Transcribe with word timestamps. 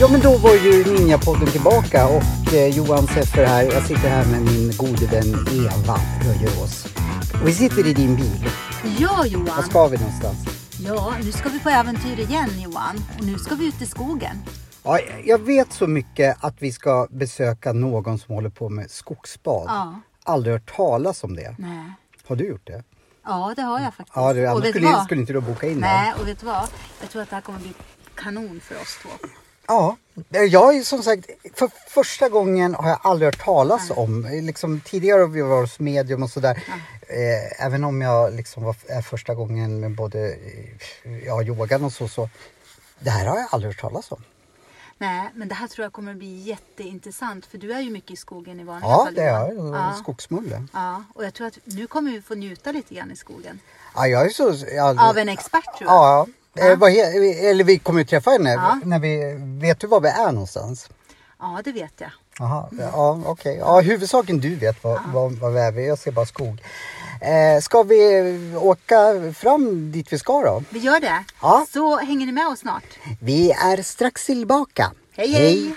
Ja 0.00 0.08
men 0.10 0.20
då 0.20 0.36
var 0.36 0.54
ju 0.54 0.84
Ninjapodden 0.84 1.46
tillbaka 1.46 2.06
och 2.06 2.54
eh, 2.54 2.68
Johan 2.76 3.06
Seffer 3.06 3.44
här. 3.44 3.62
Jag 3.62 3.82
sitter 3.82 4.08
här 4.08 4.24
med 4.26 4.42
min 4.42 4.72
gode 4.76 5.06
vän 5.06 5.46
Eva 5.52 6.00
Röjerås. 6.24 6.86
Och 7.42 7.48
vi 7.48 7.52
sitter 7.54 7.86
i 7.86 7.92
din 7.92 8.16
bil. 8.16 8.48
Ja 8.98 9.16
Var 9.18 9.26
Johan. 9.26 9.62
ska 9.62 9.86
vi 9.86 9.96
någonstans? 9.96 10.53
Ja, 10.86 11.14
nu 11.24 11.32
ska 11.32 11.48
vi 11.48 11.60
på 11.60 11.68
äventyr 11.68 12.20
igen 12.20 12.50
Johan. 12.60 12.96
Och 13.18 13.24
nu 13.24 13.38
ska 13.38 13.54
vi 13.54 13.68
ut 13.68 13.82
i 13.82 13.86
skogen. 13.86 14.36
Ja, 14.82 14.98
jag 15.24 15.38
vet 15.38 15.72
så 15.72 15.86
mycket 15.86 16.44
att 16.44 16.54
vi 16.58 16.72
ska 16.72 17.08
besöka 17.10 17.72
någon 17.72 18.18
som 18.18 18.34
håller 18.34 18.50
på 18.50 18.68
med 18.68 18.90
skogsbad. 18.90 19.64
Ja. 19.66 20.00
Aldrig 20.24 20.52
hört 20.54 20.76
talas 20.76 21.24
om 21.24 21.36
det. 21.36 21.54
Nej. 21.58 21.92
Har 22.26 22.36
du 22.36 22.48
gjort 22.48 22.66
det? 22.66 22.84
Ja, 23.24 23.52
det 23.56 23.62
har 23.62 23.80
jag 23.80 23.94
faktiskt. 23.94 24.16
Ja, 24.16 24.32
du, 24.32 24.46
annars 24.46 24.68
skulle, 24.68 25.04
skulle 25.04 25.20
inte 25.20 25.32
du 25.32 25.40
boka 25.40 25.68
in. 25.68 25.78
Nej, 25.78 26.12
och 26.20 26.28
vet 26.28 26.40
du 26.40 26.46
vad? 26.46 26.68
Jag 27.00 27.10
tror 27.10 27.22
att 27.22 27.30
det 27.30 27.36
här 27.36 27.42
kommer 27.42 27.58
bli 27.58 27.74
kanon 28.14 28.60
för 28.60 28.74
oss 28.74 28.98
två. 29.02 29.08
Ja, 29.66 29.96
jag 30.30 30.76
är 30.76 30.82
som 30.82 31.02
sagt, 31.02 31.30
för 31.54 31.70
första 31.88 32.28
gången 32.28 32.74
har 32.74 32.88
jag 32.88 32.98
aldrig 33.02 33.26
hört 33.26 33.44
talas 33.44 33.90
om, 33.90 34.26
liksom, 34.42 34.80
tidigare 34.80 35.20
har 35.20 35.28
vi 35.28 35.42
varit 35.42 35.68
hos 35.70 35.78
medium 35.80 36.22
och 36.22 36.30
sådär. 36.30 36.64
Eh, 37.08 37.66
även 37.66 37.84
om 37.84 38.00
jag 38.02 38.34
liksom 38.34 38.62
var 38.62 38.76
är 38.88 39.02
första 39.02 39.34
gången 39.34 39.80
med 39.80 39.94
både 39.94 40.32
eh, 40.32 41.24
ja, 41.26 41.42
yogan 41.42 41.84
och 41.84 41.92
så, 41.92 42.08
så. 42.08 42.28
Det 42.98 43.10
här 43.10 43.26
har 43.26 43.36
jag 43.38 43.46
aldrig 43.50 43.72
hört 43.72 43.80
talas 43.80 44.12
om. 44.12 44.22
Nej, 44.98 45.30
men 45.34 45.48
det 45.48 45.54
här 45.54 45.68
tror 45.68 45.84
jag 45.84 45.92
kommer 45.92 46.14
bli 46.14 46.36
jätteintressant. 46.40 47.46
För 47.46 47.58
du 47.58 47.72
är 47.72 47.80
ju 47.80 47.90
mycket 47.90 48.10
i 48.10 48.16
skogen 48.16 48.60
i 48.60 48.64
vanliga 48.64 48.90
Ja, 48.90 49.04
fall. 49.04 49.14
det 49.14 49.22
är 49.22 49.26
jag. 49.54 49.74
Ja. 49.74 49.96
Skogsmulle. 50.02 50.66
ja, 50.72 51.04
och 51.14 51.24
jag 51.24 51.34
tror 51.34 51.46
att 51.46 51.58
nu 51.64 51.86
kommer 51.86 52.10
vi 52.10 52.22
få 52.22 52.34
njuta 52.34 52.72
lite 52.72 52.94
grann 52.94 53.10
i 53.10 53.16
skogen. 53.16 53.60
Ja, 53.94 54.06
jag 54.06 54.26
är 54.26 54.30
så... 54.30 54.54
Jag, 54.74 54.98
Av 55.00 55.18
en 55.18 55.28
expert 55.28 55.64
tror 55.78 55.90
jag. 55.90 55.96
Ja, 55.96 56.26
eh, 56.56 56.78
vad 56.78 56.90
eller 56.90 57.64
vi 57.64 57.78
kommer 57.78 58.00
ju 58.00 58.04
träffa 58.04 58.30
henne. 58.30 58.52
Ja. 58.52 58.80
När 58.84 58.98
vi, 58.98 59.36
vet 59.66 59.80
du 59.80 59.86
var 59.86 60.00
vi 60.00 60.08
är 60.08 60.32
någonstans? 60.32 60.88
Ja, 61.40 61.60
det 61.64 61.72
vet 61.72 61.92
jag. 61.96 62.10
Jaha, 62.38 62.68
ja 62.94 63.20
okej. 63.26 63.56
Ja, 63.56 63.80
huvudsaken 63.80 64.40
du 64.40 64.54
vet 64.54 64.84
vad, 64.84 65.00
vad, 65.12 65.32
vad 65.32 65.52
vi 65.52 65.60
är. 65.60 65.80
Jag 65.80 65.98
ser 65.98 66.12
bara 66.12 66.26
skog. 66.26 66.62
Eh, 67.20 67.60
ska 67.60 67.82
vi 67.82 68.54
åka 68.60 69.32
fram 69.36 69.92
dit 69.92 70.12
vi 70.12 70.18
ska 70.18 70.40
då? 70.42 70.62
Vi 70.70 70.78
gör 70.78 71.00
det. 71.00 71.24
Ja. 71.42 71.66
Så 71.72 71.96
hänger 71.96 72.26
ni 72.26 72.32
med 72.32 72.46
oss 72.46 72.58
snart. 72.58 72.98
Vi 73.20 73.50
är 73.50 73.82
strax 73.82 74.26
tillbaka. 74.26 74.92
Hej, 75.16 75.32
hej. 75.32 75.74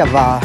Ja, 0.00 0.06
Eva 0.06 0.40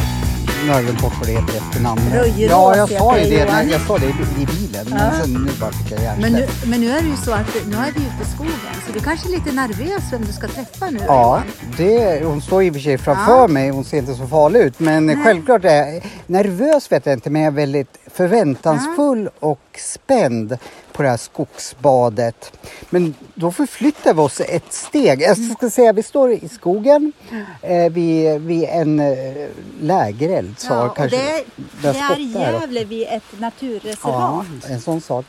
Nörvenfors 0.67 1.13
det 1.25 1.31
heter 1.31 1.57
efternamn. 1.57 2.01
Röjerås 2.13 2.51
Ja, 2.51 2.77
jag 2.77 2.89
sa 2.89 3.17
ju 3.17 3.23
heter 3.23 3.35
det, 3.35 3.39
jag, 3.39 3.47
när, 3.47 3.61
Johan. 3.63 3.69
jag 3.69 3.81
sa 3.81 3.97
det 3.97 4.05
i, 4.05 4.41
i 4.41 4.45
bilen. 4.45 4.85
Men 4.89 5.21
sen 5.21 5.33
nu 5.33 5.51
bara 5.59 5.71
fick 5.71 5.91
jag 5.91 5.99
Men 6.19 6.31
nu, 6.33 6.39
hjärnsläpp. 6.39 6.65
men 6.69 6.81
nu 6.81 6.89
är 6.91 7.01
det 7.01 7.07
ju 7.07 7.15
så 7.17 7.31
att 7.31 7.55
nu 7.67 7.75
är 7.75 7.83
vi 7.85 7.99
ute 7.99 8.23
i 8.23 8.33
skogen 8.35 8.51
så 8.87 8.93
du 8.93 8.99
kanske 8.99 9.27
är 9.29 9.31
lite 9.31 9.51
nervös 9.51 10.03
vem 10.11 10.21
du 10.25 10.33
ska 10.33 10.47
träffa 10.47 10.85
nu 10.89 10.99
Ja, 11.07 11.13
Johan. 11.23 11.43
det, 11.77 12.23
hon 12.25 12.41
står 12.41 12.63
i 12.63 12.69
och 12.69 12.73
för 12.73 12.81
sig 12.81 12.97
framför 12.97 13.47
mig. 13.47 13.69
Hon 13.69 13.83
ser 13.83 13.97
inte 13.97 14.13
så 14.15 14.27
farlig 14.27 14.59
ut. 14.59 14.79
Men 14.79 15.23
självklart 15.23 15.65
är 15.65 15.93
jag 15.93 16.01
nervös 16.27 16.91
vet 16.91 17.05
jag 17.05 17.13
inte. 17.13 17.29
Men 17.29 17.41
jag 17.41 17.51
är 17.53 17.55
väldigt 17.55 17.97
förväntansfull 18.13 19.29
och 19.39 19.59
spänd 19.79 20.57
på 20.95 21.03
det 21.03 21.09
här 21.09 21.17
skogsbadet. 21.17 22.57
Men 22.89 23.15
då 23.35 23.51
förflyttar 23.51 24.13
vi 24.13 24.19
oss 24.19 24.39
ett 24.41 24.73
steg. 24.73 25.21
Jag 25.21 25.37
ska 25.37 25.69
säga 25.69 25.93
vi 25.93 26.03
står 26.03 26.31
i 26.31 26.49
skogen 26.49 27.13
eh, 27.61 27.91
vid, 27.91 28.41
vid 28.41 28.63
en 28.63 28.99
eh, 28.99 29.47
lägereld. 29.81 30.59
Så 30.59 30.73
Ja, 30.73 30.89
kanske 30.89 31.17
det, 31.17 31.43
det 31.81 31.87
är. 31.87 32.17
Gävle 32.17 32.83
vid 32.83 33.07
ett 33.09 33.23
Ja, 33.31 33.37
naturreservat. 33.39 34.45
en 34.69 34.81
sån 34.81 35.01
sak. 35.01 35.25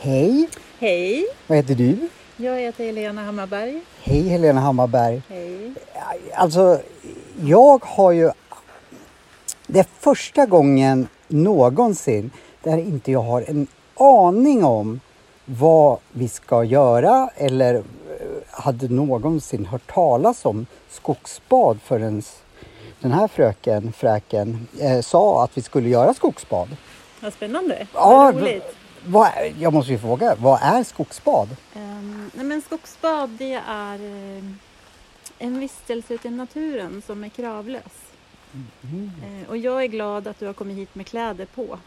Hej, 0.00 0.48
Hej, 0.78 1.26
vad 1.46 1.56
heter 1.58 1.74
du? 1.74 2.08
jag 2.36 2.60
heter 2.60 2.84
Helena 2.84 3.24
Hammarberg. 3.24 3.80
Hej 4.02 4.28
Helena 4.28 4.60
Hammarberg. 4.60 5.22
Hej. 5.28 5.72
Alltså, 6.34 6.80
jag 7.44 7.84
har 7.84 8.12
ju... 8.12 8.30
Det 9.66 9.78
är 9.78 9.86
första 10.00 10.46
gången 10.46 11.08
någonsin 11.28 12.30
där 12.62 12.78
inte 12.78 13.12
jag 13.12 13.22
har 13.22 13.44
en 13.48 13.66
aning 13.96 14.64
om 14.64 15.00
vad 15.44 15.98
vi 16.12 16.28
ska 16.28 16.64
göra 16.64 17.30
eller 17.36 17.74
eh, 17.74 17.82
hade 18.50 18.88
någonsin 18.88 19.66
hört 19.66 19.94
talas 19.94 20.44
om 20.44 20.66
skogsbad 20.90 21.80
förrän 21.82 22.22
den 23.00 23.12
här 23.12 23.28
fröken, 23.28 23.92
fräken, 23.92 24.68
eh, 24.80 25.00
sa 25.00 25.44
att 25.44 25.58
vi 25.58 25.62
skulle 25.62 25.88
göra 25.88 26.14
skogsbad. 26.14 26.68
Vad 27.20 27.32
spännande. 27.32 27.86
Ja, 27.94 28.08
Vad 28.10 28.34
roligt. 28.34 28.76
Vad, 29.06 29.28
jag 29.58 29.72
måste 29.72 29.92
ju 29.92 29.98
fråga, 29.98 30.34
vad 30.38 30.60
är 30.62 30.84
skogsbad? 30.84 31.48
Ehm, 31.74 32.30
nej 32.34 32.44
men 32.44 32.62
skogsbad 32.62 33.30
det 33.30 33.60
är 33.68 33.94
eh, 33.94 34.44
en 35.38 35.60
vistelse 35.60 36.14
ute 36.14 36.28
i 36.28 36.30
naturen 36.30 37.02
som 37.06 37.24
är 37.24 37.28
kravlös. 37.28 37.82
Eh, 38.82 39.48
och 39.48 39.56
jag 39.56 39.82
är 39.82 39.86
glad 39.86 40.26
att 40.28 40.38
du 40.38 40.46
har 40.46 40.52
kommit 40.52 40.76
hit 40.76 40.94
med 40.94 41.06
kläder 41.06 41.46
på. 41.54 41.78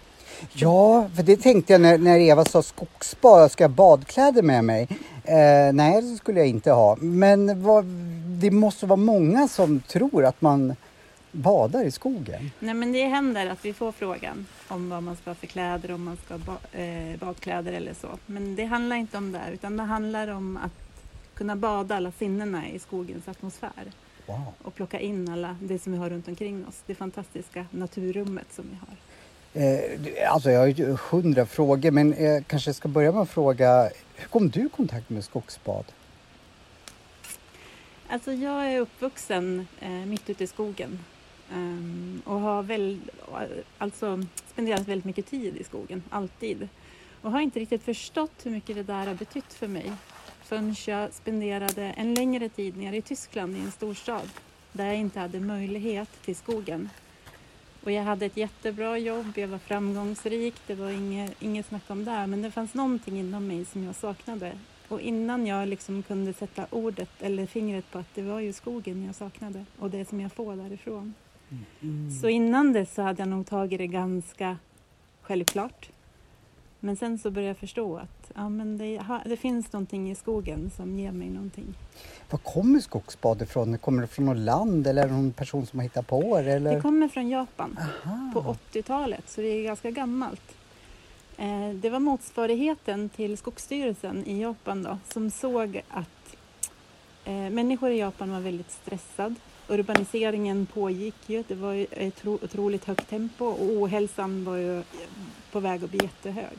Ja, 0.53 1.09
för 1.15 1.23
det 1.23 1.37
tänkte 1.37 1.73
jag 1.73 1.81
när, 1.81 1.97
när 1.97 2.19
Eva 2.19 2.45
sa 2.45 2.61
skogsbad, 2.61 3.51
ska 3.51 3.63
jag 3.63 3.69
ha 3.69 3.75
badkläder 3.75 4.41
med 4.41 4.63
mig? 4.63 4.87
Eh, 5.23 5.73
nej, 5.73 6.01
det 6.01 6.17
skulle 6.17 6.39
jag 6.39 6.47
inte 6.49 6.71
ha. 6.71 6.95
Men 6.95 7.63
vad, 7.63 7.85
det 8.41 8.51
måste 8.51 8.85
vara 8.85 8.97
många 8.97 9.47
som 9.47 9.79
tror 9.79 10.25
att 10.25 10.41
man 10.41 10.75
badar 11.31 11.83
i 11.83 11.91
skogen. 11.91 12.51
Nej 12.59 12.73
men 12.73 12.91
det 12.91 13.05
händer 13.05 13.47
att 13.47 13.65
vi 13.65 13.73
får 13.73 13.91
frågan 13.91 14.45
om 14.67 14.89
vad 14.89 15.03
man 15.03 15.15
ska 15.15 15.29
ha 15.29 15.35
för 15.35 15.47
kläder, 15.47 15.91
om 15.91 16.03
man 16.03 16.17
ska 16.25 16.33
ha 16.33 16.39
ba- 16.39 16.79
eh, 16.79 17.19
badkläder 17.19 17.73
eller 17.73 17.93
så. 17.93 18.07
Men 18.25 18.55
det 18.55 18.65
handlar 18.65 18.95
inte 18.95 19.17
om 19.17 19.31
det 19.31 19.41
utan 19.53 19.77
det 19.77 19.83
handlar 19.83 20.27
om 20.27 20.57
att 20.57 20.71
kunna 21.33 21.55
bada 21.55 21.95
alla 21.95 22.11
sinnena 22.11 22.69
i 22.69 22.79
skogens 22.79 23.27
atmosfär. 23.27 23.91
Wow. 24.25 24.41
och 24.63 24.75
plocka 24.75 24.99
in 24.99 25.29
alla 25.29 25.55
det 25.61 25.79
som 25.79 25.91
vi 25.91 25.97
har 25.97 26.09
runt 26.09 26.27
omkring 26.27 26.65
oss. 26.67 26.81
Det 26.85 26.95
fantastiska 26.95 27.65
naturrummet 27.71 28.45
som 28.55 28.65
vi 28.71 28.75
har. 28.79 28.97
Eh, 29.53 30.33
alltså 30.33 30.51
jag 30.51 30.59
har 30.59 30.67
ju 30.67 30.97
hundra 31.09 31.45
frågor 31.45 31.91
men 31.91 32.15
jag 32.23 32.47
kanske 32.47 32.73
ska 32.73 32.87
börja 32.87 33.11
med 33.11 33.21
att 33.21 33.29
fråga 33.29 33.89
hur 34.15 34.27
kom 34.27 34.49
du 34.49 34.65
i 34.65 34.69
kontakt 34.69 35.09
med 35.09 35.23
skogsbad? 35.23 35.85
Alltså 38.07 38.31
jag 38.31 38.73
är 38.73 38.79
uppvuxen 38.79 39.67
eh, 39.79 39.89
mitt 39.89 40.29
ute 40.29 40.43
i 40.43 40.47
skogen 40.47 40.99
eh, 41.51 42.31
och 42.31 42.39
har 42.39 42.63
väl, 42.63 42.99
alltså 43.77 44.23
spenderat 44.47 44.87
väldigt 44.87 45.05
mycket 45.05 45.25
tid 45.25 45.57
i 45.57 45.63
skogen, 45.63 46.03
alltid. 46.09 46.67
Och 47.21 47.31
har 47.31 47.41
inte 47.41 47.59
riktigt 47.59 47.83
förstått 47.83 48.31
hur 48.43 48.51
mycket 48.51 48.75
det 48.75 48.83
där 48.83 49.07
har 49.07 49.13
betytt 49.13 49.53
för 49.53 49.67
mig 49.67 49.91
förrän 50.43 50.75
jag 50.85 51.13
spenderade 51.13 51.83
en 51.83 52.13
längre 52.13 52.49
tid 52.49 52.77
nere 52.77 52.97
i 52.97 53.01
Tyskland 53.01 53.57
i 53.57 53.59
en 53.59 53.71
storstad 53.71 54.29
där 54.71 54.85
jag 54.85 54.95
inte 54.95 55.19
hade 55.19 55.39
möjlighet 55.39 56.09
till 56.25 56.35
skogen. 56.35 56.89
Och 57.87 57.93
jag 57.93 58.03
hade 58.03 58.25
ett 58.25 58.37
jättebra 58.37 58.97
jobb, 58.97 59.31
jag 59.35 59.47
var 59.47 59.57
framgångsrik, 59.57 60.55
det 60.67 60.75
var 60.75 60.89
inget, 60.89 61.41
inget 61.41 61.65
snack 61.65 61.81
om 61.87 62.05
det. 62.05 62.27
Men 62.27 62.41
det 62.41 62.51
fanns 62.51 62.73
någonting 62.73 63.19
inom 63.19 63.47
mig 63.47 63.65
som 63.65 63.83
jag 63.83 63.95
saknade. 63.95 64.51
Och 64.87 65.01
innan 65.01 65.47
jag 65.47 65.67
liksom 65.67 66.03
kunde 66.03 66.33
sätta 66.33 66.65
ordet 66.69 67.09
eller 67.19 67.45
fingret 67.45 67.91
på 67.91 67.99
att 67.99 68.15
det 68.15 68.21
var 68.21 68.39
ju 68.39 68.53
skogen 68.53 69.05
jag 69.05 69.15
saknade 69.15 69.65
och 69.79 69.89
det 69.89 70.09
som 70.09 70.21
jag 70.21 70.31
får 70.31 70.55
därifrån. 70.55 71.13
Så 72.21 72.29
innan 72.29 72.73
dess 72.73 72.93
så 72.93 73.01
hade 73.01 73.21
jag 73.21 73.29
nog 73.29 73.45
tagit 73.45 73.79
det 73.79 73.87
ganska 73.87 74.57
självklart. 75.21 75.89
Men 76.79 76.95
sen 76.95 77.17
så 77.19 77.31
började 77.31 77.47
jag 77.49 77.57
förstå 77.57 77.97
att 77.97 78.31
ja, 78.35 78.49
men 78.49 78.77
det, 78.77 79.01
det 79.25 79.37
finns 79.37 79.73
någonting 79.73 80.11
i 80.11 80.15
skogen 80.15 80.71
som 80.77 80.99
ger 80.99 81.11
mig 81.11 81.29
någonting. 81.29 81.75
Var 82.29 82.39
kommer 82.39 82.79
skogsbad 82.79 83.41
ifrån? 83.41 83.77
Kommer 83.77 84.01
det 84.01 84.07
från 84.07 84.25
något 84.25 84.37
land 84.37 84.87
eller 84.87 85.03
är 85.03 85.07
det 85.07 85.13
någon 85.13 85.31
person 85.31 85.65
som 85.65 85.79
har 85.79 85.83
hittat 85.83 86.07
på 86.07 86.41
det? 86.41 86.51
Eller? 86.51 86.75
Det 86.75 86.81
kommer 86.81 87.07
från 87.07 87.29
Japan. 87.29 87.79
Aha. 88.05 88.31
på 88.33 88.55
80-talet, 88.73 89.29
så 89.29 89.41
det 89.41 89.47
är 89.47 89.63
ganska 89.63 89.91
gammalt. 89.91 90.55
Eh, 91.37 91.69
Det 91.75 91.89
var 91.89 91.99
motsvarigheten 91.99 93.09
till 93.09 93.37
Skogsstyrelsen 93.37 94.25
i 94.27 94.41
Japan 94.41 94.83
då, 94.83 94.97
som 95.09 95.31
såg 95.31 95.81
att 95.89 96.35
eh, 97.25 97.33
människor 97.33 97.89
i 97.91 97.99
Japan 97.99 98.31
var 98.31 98.39
väldigt 98.39 98.71
stressade. 98.71 99.35
Urbaniseringen 99.69 100.65
pågick 100.65 101.15
ju, 101.27 101.43
det 101.47 101.55
var 101.55 101.73
ju 101.73 101.87
ett 101.91 102.23
otro- 102.23 102.43
otroligt 102.43 102.85
högt 102.85 103.09
tempo 103.09 103.45
och 103.45 103.65
ohälsan 103.65 104.43
var 104.45 104.55
ju 104.55 104.83
på 105.51 105.59
väg 105.59 105.83
att 105.83 105.89
bli 105.91 105.99
jättehög. 106.03 106.57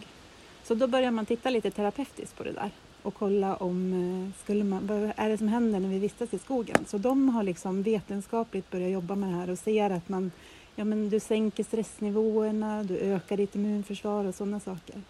Så 0.64 0.74
då 0.74 0.86
började 0.86 1.10
man 1.10 1.26
titta 1.26 1.50
lite 1.50 1.70
terapeutiskt 1.70 2.36
på 2.36 2.44
det 2.44 2.52
där 2.52 2.70
och 3.02 3.14
kolla 3.14 3.56
om 3.56 3.92
eh, 3.92 4.42
skulle 4.44 4.64
man, 4.64 4.86
vad 4.86 5.12
är 5.16 5.28
det 5.28 5.38
som 5.38 5.48
händer 5.48 5.80
när 5.80 5.88
vi 5.88 5.98
vistas 5.98 6.34
i 6.34 6.38
skogen. 6.38 6.84
Så 6.88 6.98
de 6.98 7.28
har 7.28 7.42
liksom 7.42 7.82
vetenskapligt 7.82 8.70
börjat 8.70 8.90
jobba 8.90 9.14
med 9.14 9.28
det 9.28 9.34
här 9.36 9.50
och 9.50 9.58
ser 9.58 9.90
att 9.90 10.08
man, 10.08 10.30
ja, 10.76 10.84
men 10.84 11.10
du 11.10 11.20
sänker 11.20 11.64
stressnivåerna, 11.64 12.82
du 12.82 12.96
ökar 12.98 13.36
ditt 13.36 13.54
immunförsvar 13.54 14.24
och 14.24 14.34
sådana 14.34 14.60
saker. 14.60 15.02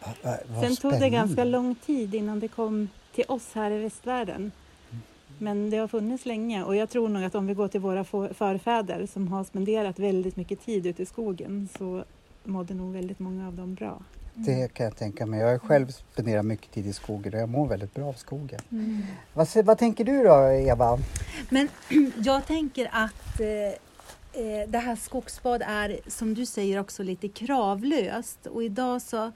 Va- 0.00 0.36
va- 0.48 0.60
Sen 0.62 0.76
tog 0.76 0.92
det 0.92 1.10
ganska 1.10 1.44
lång 1.44 1.74
tid 1.74 2.14
innan 2.14 2.40
det 2.40 2.48
kom 2.48 2.88
till 3.14 3.24
oss 3.28 3.48
här 3.54 3.70
i 3.70 3.78
västvärlden. 3.78 4.52
Men 5.38 5.70
det 5.70 5.76
har 5.76 5.88
funnits 5.88 6.26
länge 6.26 6.64
och 6.64 6.76
jag 6.76 6.90
tror 6.90 7.08
nog 7.08 7.24
att 7.24 7.34
om 7.34 7.46
vi 7.46 7.54
går 7.54 7.68
till 7.68 7.80
våra 7.80 8.04
förfäder 8.34 9.06
som 9.06 9.28
har 9.28 9.44
spenderat 9.44 9.98
väldigt 9.98 10.36
mycket 10.36 10.60
tid 10.64 10.86
ute 10.86 11.02
i 11.02 11.06
skogen 11.06 11.68
så 11.78 12.04
mådde 12.44 12.74
nog 12.74 12.92
väldigt 12.92 13.18
många 13.18 13.46
av 13.46 13.54
dem 13.54 13.74
bra. 13.74 14.02
Det 14.34 14.74
kan 14.74 14.84
jag 14.84 14.96
tänka 14.96 15.26
mig. 15.26 15.40
Jag 15.40 15.48
har 15.48 15.58
själv 15.58 15.88
spenderat 15.88 16.44
mycket 16.44 16.70
tid 16.70 16.86
i 16.86 16.92
skogen 16.92 17.34
och 17.34 17.40
jag 17.40 17.48
mår 17.48 17.66
väldigt 17.66 17.94
bra 17.94 18.04
av 18.04 18.12
skogen. 18.12 18.60
Mm. 18.70 19.02
Vad, 19.34 19.48
vad 19.64 19.78
tänker 19.78 20.04
du 20.04 20.24
då 20.24 20.52
Eva? 20.52 20.98
Men 21.50 21.68
jag 22.16 22.46
tänker 22.46 22.88
att 22.92 23.40
eh, 23.40 23.48
eh, 24.42 24.68
det 24.68 24.78
här 24.78 24.96
skogsbad 24.96 25.62
är 25.66 25.98
som 26.06 26.34
du 26.34 26.46
säger 26.46 26.80
också 26.80 27.02
lite 27.02 27.28
kravlöst 27.28 28.46
och 28.46 28.64
idag 28.64 29.02
så 29.02 29.32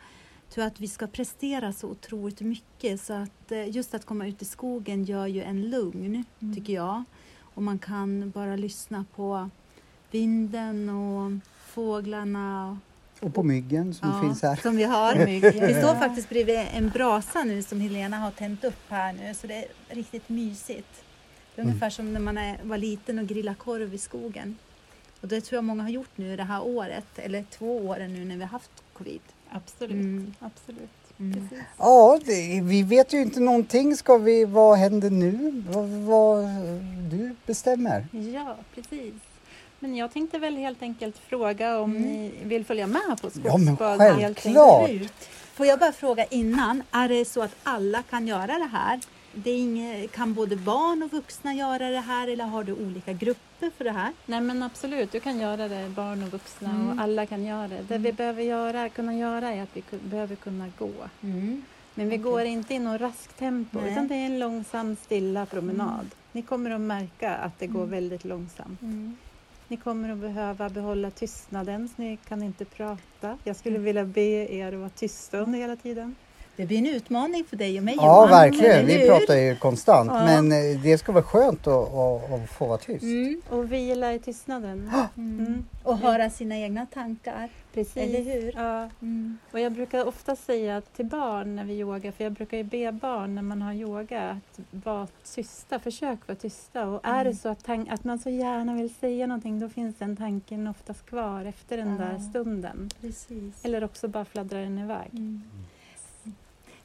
tror 0.50 0.64
att 0.64 0.80
vi 0.80 0.88
ska 0.88 1.06
prestera 1.06 1.72
så 1.72 1.88
otroligt 1.88 2.40
mycket 2.40 3.00
så 3.00 3.12
att 3.12 3.52
eh, 3.52 3.68
just 3.70 3.94
att 3.94 4.04
komma 4.04 4.26
ut 4.26 4.42
i 4.42 4.44
skogen 4.44 5.04
gör 5.04 5.26
ju 5.26 5.42
en 5.42 5.70
lugn 5.70 6.24
tycker 6.54 6.72
jag. 6.72 7.04
Och 7.54 7.62
man 7.62 7.78
kan 7.78 8.30
bara 8.30 8.56
lyssna 8.56 9.04
på 9.16 9.50
vinden 10.10 10.88
och 10.88 11.32
fåglarna 11.66 12.78
Och 13.20 13.34
på 13.34 13.42
myggen 13.42 13.94
som 13.94 14.20
finns 14.22 14.42
här. 14.42 14.56
som 14.56 14.76
vi 14.76 14.84
har. 14.84 15.14
Mygg. 15.26 15.42
Vi 15.68 15.74
står 15.74 15.94
faktiskt 15.94 16.28
bredvid 16.28 16.58
en 16.74 16.88
brasa 16.90 17.44
nu 17.44 17.62
som 17.62 17.80
Helena 17.80 18.16
har 18.16 18.30
tänt 18.30 18.64
upp 18.64 18.82
här 18.88 19.12
nu 19.12 19.34
så 19.34 19.46
det 19.46 19.54
är 19.54 19.64
riktigt 19.94 20.28
mysigt. 20.28 21.04
Det 21.54 21.60
är 21.60 21.64
Mm. 21.64 21.68
ungefär 21.70 21.90
som 21.90 22.12
när 22.12 22.20
man 22.20 22.38
är, 22.38 22.58
var 22.62 22.78
liten 22.78 23.18
och 23.18 23.26
grillade 23.26 23.56
korv 23.56 23.94
i 23.94 23.98
skogen. 23.98 24.56
Och 25.20 25.28
det 25.28 25.40
tror 25.40 25.56
jag 25.56 25.64
många 25.64 25.82
har 25.82 25.90
gjort 25.90 26.10
nu 26.16 26.36
det 26.36 26.42
här 26.44 26.62
året, 26.62 27.06
eller 27.18 27.44
två 27.50 27.76
åren 27.78 28.12
nu 28.14 28.24
när 28.24 28.36
vi 28.36 28.42
har 28.42 28.48
haft 28.48 28.70
covid. 28.92 29.20
Absolut, 29.52 29.90
Mm. 29.92 30.34
absolut. 30.40 30.90
Mm. 31.18 31.48
Ja, 31.78 32.18
det, 32.24 32.60
vi 32.62 32.82
vet 32.82 33.12
ju 33.14 33.22
inte 33.22 33.40
någonting. 33.40 33.96
Ska 33.96 34.16
vi, 34.16 34.44
vad 34.44 34.78
händer 34.78 35.10
nu? 35.10 35.62
Vad, 35.70 35.88
vad 35.88 36.44
du 37.10 37.34
bestämmer. 37.46 38.06
Ja, 38.34 38.56
precis. 38.74 39.14
Men 39.78 39.96
jag 39.96 40.12
tänkte 40.12 40.38
väl 40.38 40.56
helt 40.56 40.82
enkelt 40.82 41.18
fråga 41.18 41.78
om 41.78 41.90
Mm. 41.96 42.02
ni 42.02 42.32
vill 42.44 42.64
följa 42.64 42.86
med 42.86 43.18
på 43.22 43.30
Ja, 43.44 43.56
men 43.56 43.66
skogsbad? 43.76 44.00
helt 44.00 44.40
självklart. 44.40 44.90
Får 45.54 45.66
jag 45.66 45.78
bara 45.78 45.92
fråga 45.92 46.24
innan, 46.24 46.82
är 46.90 47.08
det 47.08 47.24
så 47.24 47.42
att 47.42 47.56
alla 47.62 48.02
kan 48.02 48.26
göra 48.28 48.46
det 48.58 48.68
här? 48.72 49.00
Det 49.34 49.50
inget, 49.50 50.12
kan 50.12 50.34
både 50.34 50.56
barn 50.56 51.02
och 51.02 51.10
vuxna 51.10 51.54
göra 51.54 51.90
det 51.90 52.00
här 52.00 52.28
eller 52.28 52.44
har 52.44 52.64
du 52.64 52.72
olika 52.72 53.12
grupper 53.12 53.70
för 53.76 53.84
det 53.84 53.90
här? 53.92 54.12
Nej 54.26 54.40
men 54.40 54.62
absolut, 54.62 55.12
du 55.12 55.20
kan 55.20 55.38
göra 55.40 55.68
det, 55.68 55.88
barn 55.88 56.22
och 56.22 56.28
vuxna 56.32 56.70
Mm. 56.70 56.88
och 56.88 57.02
alla 57.04 57.26
kan 57.26 57.44
göra 57.44 57.68
det. 57.68 57.82
Det 57.88 57.98
vi 57.98 58.12
behöver 58.12 58.42
göra, 58.42 58.88
kunna 58.88 59.14
göra 59.14 59.48
är 59.52 59.62
att 59.62 59.68
vi 59.76 59.82
behöver 59.98 60.36
kunna 60.36 60.68
gå. 60.78 60.90
Men 61.20 61.62
vi 61.94 62.06
Okej. 62.06 62.18
går 62.18 62.42
inte 62.42 62.74
i 62.74 62.78
något 62.78 63.00
raskt 63.00 63.38
tempo 63.38 63.80
Nej. 63.80 63.92
utan 63.92 64.08
det 64.08 64.14
är 64.14 64.26
en 64.26 64.38
långsam 64.38 64.96
stilla 64.96 65.46
promenad. 65.46 66.06
Ni 66.32 66.42
kommer 66.42 66.70
att 66.70 66.80
märka 66.80 67.34
att 67.36 67.58
det 67.58 67.66
går 67.66 67.80
Mm. 67.82 67.90
väldigt 67.90 68.24
långsamt. 68.24 68.82
Mm. 68.82 69.16
Ni 69.68 69.76
kommer 69.76 70.10
att 70.12 70.18
behöva 70.18 70.68
behålla 70.68 71.10
tystnaden 71.10 71.88
så 71.96 72.02
ni 72.02 72.16
kan 72.28 72.42
inte 72.42 72.64
prata. 72.64 73.38
Jag 73.44 73.56
skulle 73.56 73.76
Mm. 73.76 73.84
vilja 73.84 74.04
be 74.04 74.20
er 74.54 74.72
att 74.72 74.78
vara 74.78 74.88
tysta 74.90 75.38
under 75.38 75.58
hela 75.58 75.76
tiden. 75.76 76.14
Det 76.56 76.66
blir 76.66 76.78
en 76.78 76.86
utmaning 76.86 77.44
för 77.44 77.56
dig 77.56 77.78
och 77.78 77.84
mig 77.84 77.94
Ja, 77.98 78.02
Johan, 78.26 78.30
verkligen. 78.30 78.86
Vi 78.86 79.06
pratar 79.08 79.34
ju 79.36 79.56
konstant. 79.56 80.10
Ja. 80.14 80.24
Men 80.24 80.52
eh, 80.52 80.80
det 80.82 80.98
ska 80.98 81.12
vara 81.12 81.24
skönt 81.24 81.66
att, 81.66 81.94
att, 81.94 82.32
att 82.32 82.50
få 82.50 82.66
vara 82.66 82.78
tyst. 82.78 83.02
Mm. 83.02 83.42
Och 83.48 83.72
vila 83.72 84.14
i 84.14 84.18
tystnaden. 84.18 84.90
Mm. 85.16 85.46
Mm. 85.46 85.64
Och 85.84 85.98
höra 85.98 86.30
sina 86.30 86.58
egna 86.58 86.86
tankar. 86.86 87.48
Precis. 87.74 87.96
Eller 87.96 88.22
hur? 88.22 88.52
Ja. 88.56 88.88
Mm. 89.02 89.38
Och 89.52 89.60
jag 89.60 89.72
brukar 89.72 90.04
ofta 90.08 90.36
säga 90.36 90.80
till 90.80 91.06
barn 91.06 91.56
när 91.56 91.64
vi 91.64 91.78
yogar, 91.78 92.12
för 92.12 92.24
jag 92.24 92.32
brukar 92.32 92.56
ju 92.56 92.64
be 92.64 92.92
barn 92.92 93.34
när 93.34 93.42
man 93.42 93.62
har 93.62 93.72
yoga 93.72 94.30
att 94.30 94.60
vara 94.84 95.06
tysta, 95.34 95.78
försök 95.78 96.18
vara 96.28 96.36
tysta. 96.38 96.86
Och 96.86 97.00
är 97.04 97.20
Mm. 97.20 97.24
det 97.32 97.34
så 97.38 97.48
att, 97.48 97.68
att 97.88 98.04
man 98.04 98.18
så 98.18 98.30
gärna 98.30 98.74
vill 98.74 98.94
säga 98.94 99.26
någonting 99.26 99.60
då 99.60 99.68
finns 99.68 99.96
den 99.98 100.16
tanken 100.16 100.66
oftast 100.66 101.06
kvar 101.06 101.44
efter 101.44 101.76
den 101.76 101.88
Ja. 102.00 102.04
där 102.04 102.18
stunden. 102.18 102.90
Precis. 103.00 103.64
Eller 103.64 103.84
också 103.84 104.08
bara 104.08 104.24
fladdrar 104.24 104.60
den 104.60 104.78
iväg. 104.78 105.08
Mm. 105.12 105.42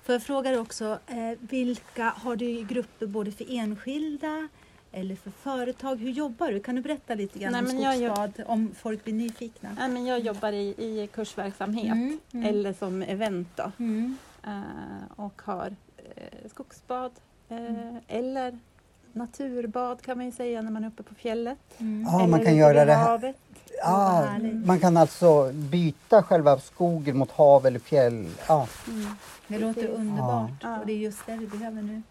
Får 0.05 0.13
jag 0.15 0.23
fråga 0.23 0.49
dig 0.51 0.59
också, 0.59 0.99
eh, 1.07 1.31
vilka 1.39 2.03
har 2.09 2.35
du 2.35 2.45
i 2.45 2.63
grupper 2.63 3.05
både 3.07 3.31
för 3.31 3.45
enskilda 3.57 4.47
eller 4.91 5.15
för 5.15 5.31
företag? 5.31 5.95
Hur 5.95 6.11
jobbar 6.11 6.47
du? 6.51 6.59
Kan 6.59 6.75
du 6.75 6.81
berätta 6.81 7.15
lite 7.15 7.39
grann 7.39 7.51
Nej, 7.51 7.61
om 7.61 8.01
gör- 8.01 8.13
skogsbad 8.15 8.43
om 8.47 8.71
folk 8.79 9.03
blir 9.03 9.13
nyfikna? 9.13 9.69
Nej, 9.79 9.89
men 9.89 10.05
jag 10.05 10.19
jobbar 10.19 10.51
i, 10.51 10.67
i 10.67 11.09
kursverksamhet 11.13 11.91
Mm, 11.93 12.19
mm. 12.31 12.45
eller 12.45 12.73
som 12.73 13.01
event 13.01 13.47
då, 13.55 13.71
Mm. 13.79 14.17
eh, 14.43 14.51
och 15.15 15.41
har 15.45 15.75
eh, 16.15 16.49
skogsbad 16.49 17.11
eh, 17.49 17.57
Mm. 17.57 17.95
eller 18.07 18.59
naturbad 19.13 20.01
kan 20.01 20.17
man 20.17 20.25
ju 20.25 20.31
säga 20.31 20.61
när 20.61 20.71
man 20.71 20.83
är 20.83 20.87
uppe 20.87 21.03
på 21.03 21.15
fjället. 21.15 21.59
Mm. 21.77 22.03
Ja, 22.07 22.19
eller 22.19 22.27
man 22.29 22.45
kan 22.45 22.55
göra 22.55 22.85
det 22.85 22.93
här. 22.93 23.33
Ah, 23.85 24.25
man 24.65 24.79
kan 24.79 24.97
alltså 24.97 25.51
byta 25.53 26.23
själva 26.23 26.59
skogen 26.59 27.17
mot 27.17 27.31
hav 27.31 27.65
eller 27.65 27.79
fjäll. 27.79 28.27
Ja. 28.47 28.67
Mm. 28.87 29.07
Det 29.47 29.57
låter 29.57 29.87
underbart 29.87 30.51
Ja. 30.61 30.79
och 30.79 30.85
det 30.85 30.93
är 30.93 30.97
just 30.97 31.25
det 31.25 31.35
vi 31.37 31.47
behöver 31.47 31.81
nu, 31.81 32.01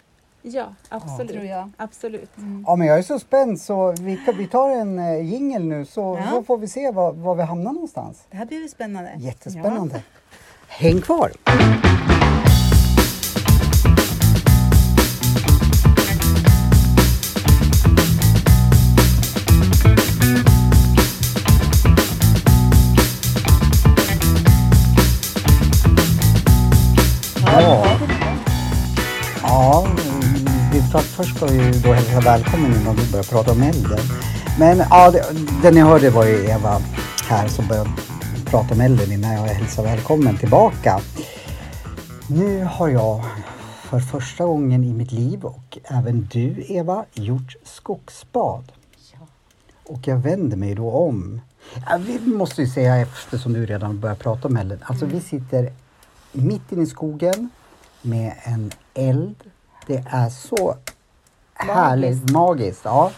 Ja, 0.42 0.66
absolut. 0.88 1.32
tror 1.32 1.44
jag. 1.44 1.70
Absolut. 1.76 2.36
Mm. 2.38 2.64
ja, 2.66 2.76
men 2.76 2.86
jag 2.86 2.98
är 2.98 3.02
så 3.02 3.18
spänd 3.18 3.60
så 3.60 3.92
vi, 4.00 4.20
vi 4.38 4.46
tar 4.46 4.70
en 4.70 4.98
uh, 4.98 5.24
jingel 5.32 5.64
nu 5.64 5.84
så, 5.86 6.18
Ja. 6.24 6.30
så 6.30 6.42
får 6.42 6.58
vi 6.58 6.68
se 6.68 6.90
var, 6.90 7.12
var 7.12 7.34
vi 7.34 7.42
hamnar 7.42 7.72
någonstans. 7.72 8.22
Det 8.30 8.36
här 8.36 8.46
blir 8.46 8.68
spännande. 8.68 9.12
Jättespännande. 9.18 10.02
Häng 10.68 11.00
kvar! 11.00 11.32
Först 31.14 31.36
ska 31.36 31.46
vi 31.46 31.80
då 31.80 31.92
hälsa 31.92 32.20
välkommen 32.20 32.80
innan 32.80 32.96
vi 32.96 33.12
börjar 33.12 33.24
prata 33.24 33.52
om 33.52 33.62
elden. 33.62 33.98
Men 34.58 34.78
ja, 34.78 35.10
det, 35.10 35.24
det 35.62 35.70
ni 35.70 35.80
hörde 35.80 36.10
var 36.10 36.24
ju 36.24 36.44
Eva 36.44 36.82
här 37.28 37.48
som 37.48 37.68
började 37.68 37.90
prata 38.44 38.74
om 38.74 38.80
elden 38.80 39.12
innan 39.12 39.32
jag 39.34 39.42
hälsade 39.42 39.88
välkommen 39.88 40.38
tillbaka. 40.38 41.00
Nu 42.28 42.64
har 42.64 42.88
jag 42.88 43.24
för 43.82 44.00
första 44.00 44.44
gången 44.44 44.84
i 44.84 44.92
mitt 44.92 45.12
liv 45.12 45.44
och 45.44 45.78
även 45.84 46.28
du 46.32 46.64
Eva 46.68 47.04
gjort 47.12 47.56
skogsbad. 47.64 48.72
Och 49.86 50.08
jag 50.08 50.16
vänder 50.16 50.56
mig 50.56 50.74
då 50.74 50.90
om. 50.90 51.40
Vi 51.98 52.20
måste 52.26 52.62
ju 52.62 52.68
säga 52.68 52.96
eftersom 52.96 53.52
du 53.52 53.66
redan 53.66 54.00
börjar 54.00 54.16
prata 54.16 54.48
om 54.48 54.56
elden. 54.56 54.78
Alltså 54.82 55.06
vi 55.06 55.20
sitter 55.20 55.72
mitt 56.32 56.72
inne 56.72 56.82
i 56.82 56.86
skogen 56.86 57.50
med 58.02 58.34
en 58.42 58.72
eld. 58.94 59.36
Det 59.86 60.04
är 60.10 60.28
så 60.28 60.76
härligt, 61.54 62.30
magiskt. 62.30 62.80
Ja. 62.84 63.10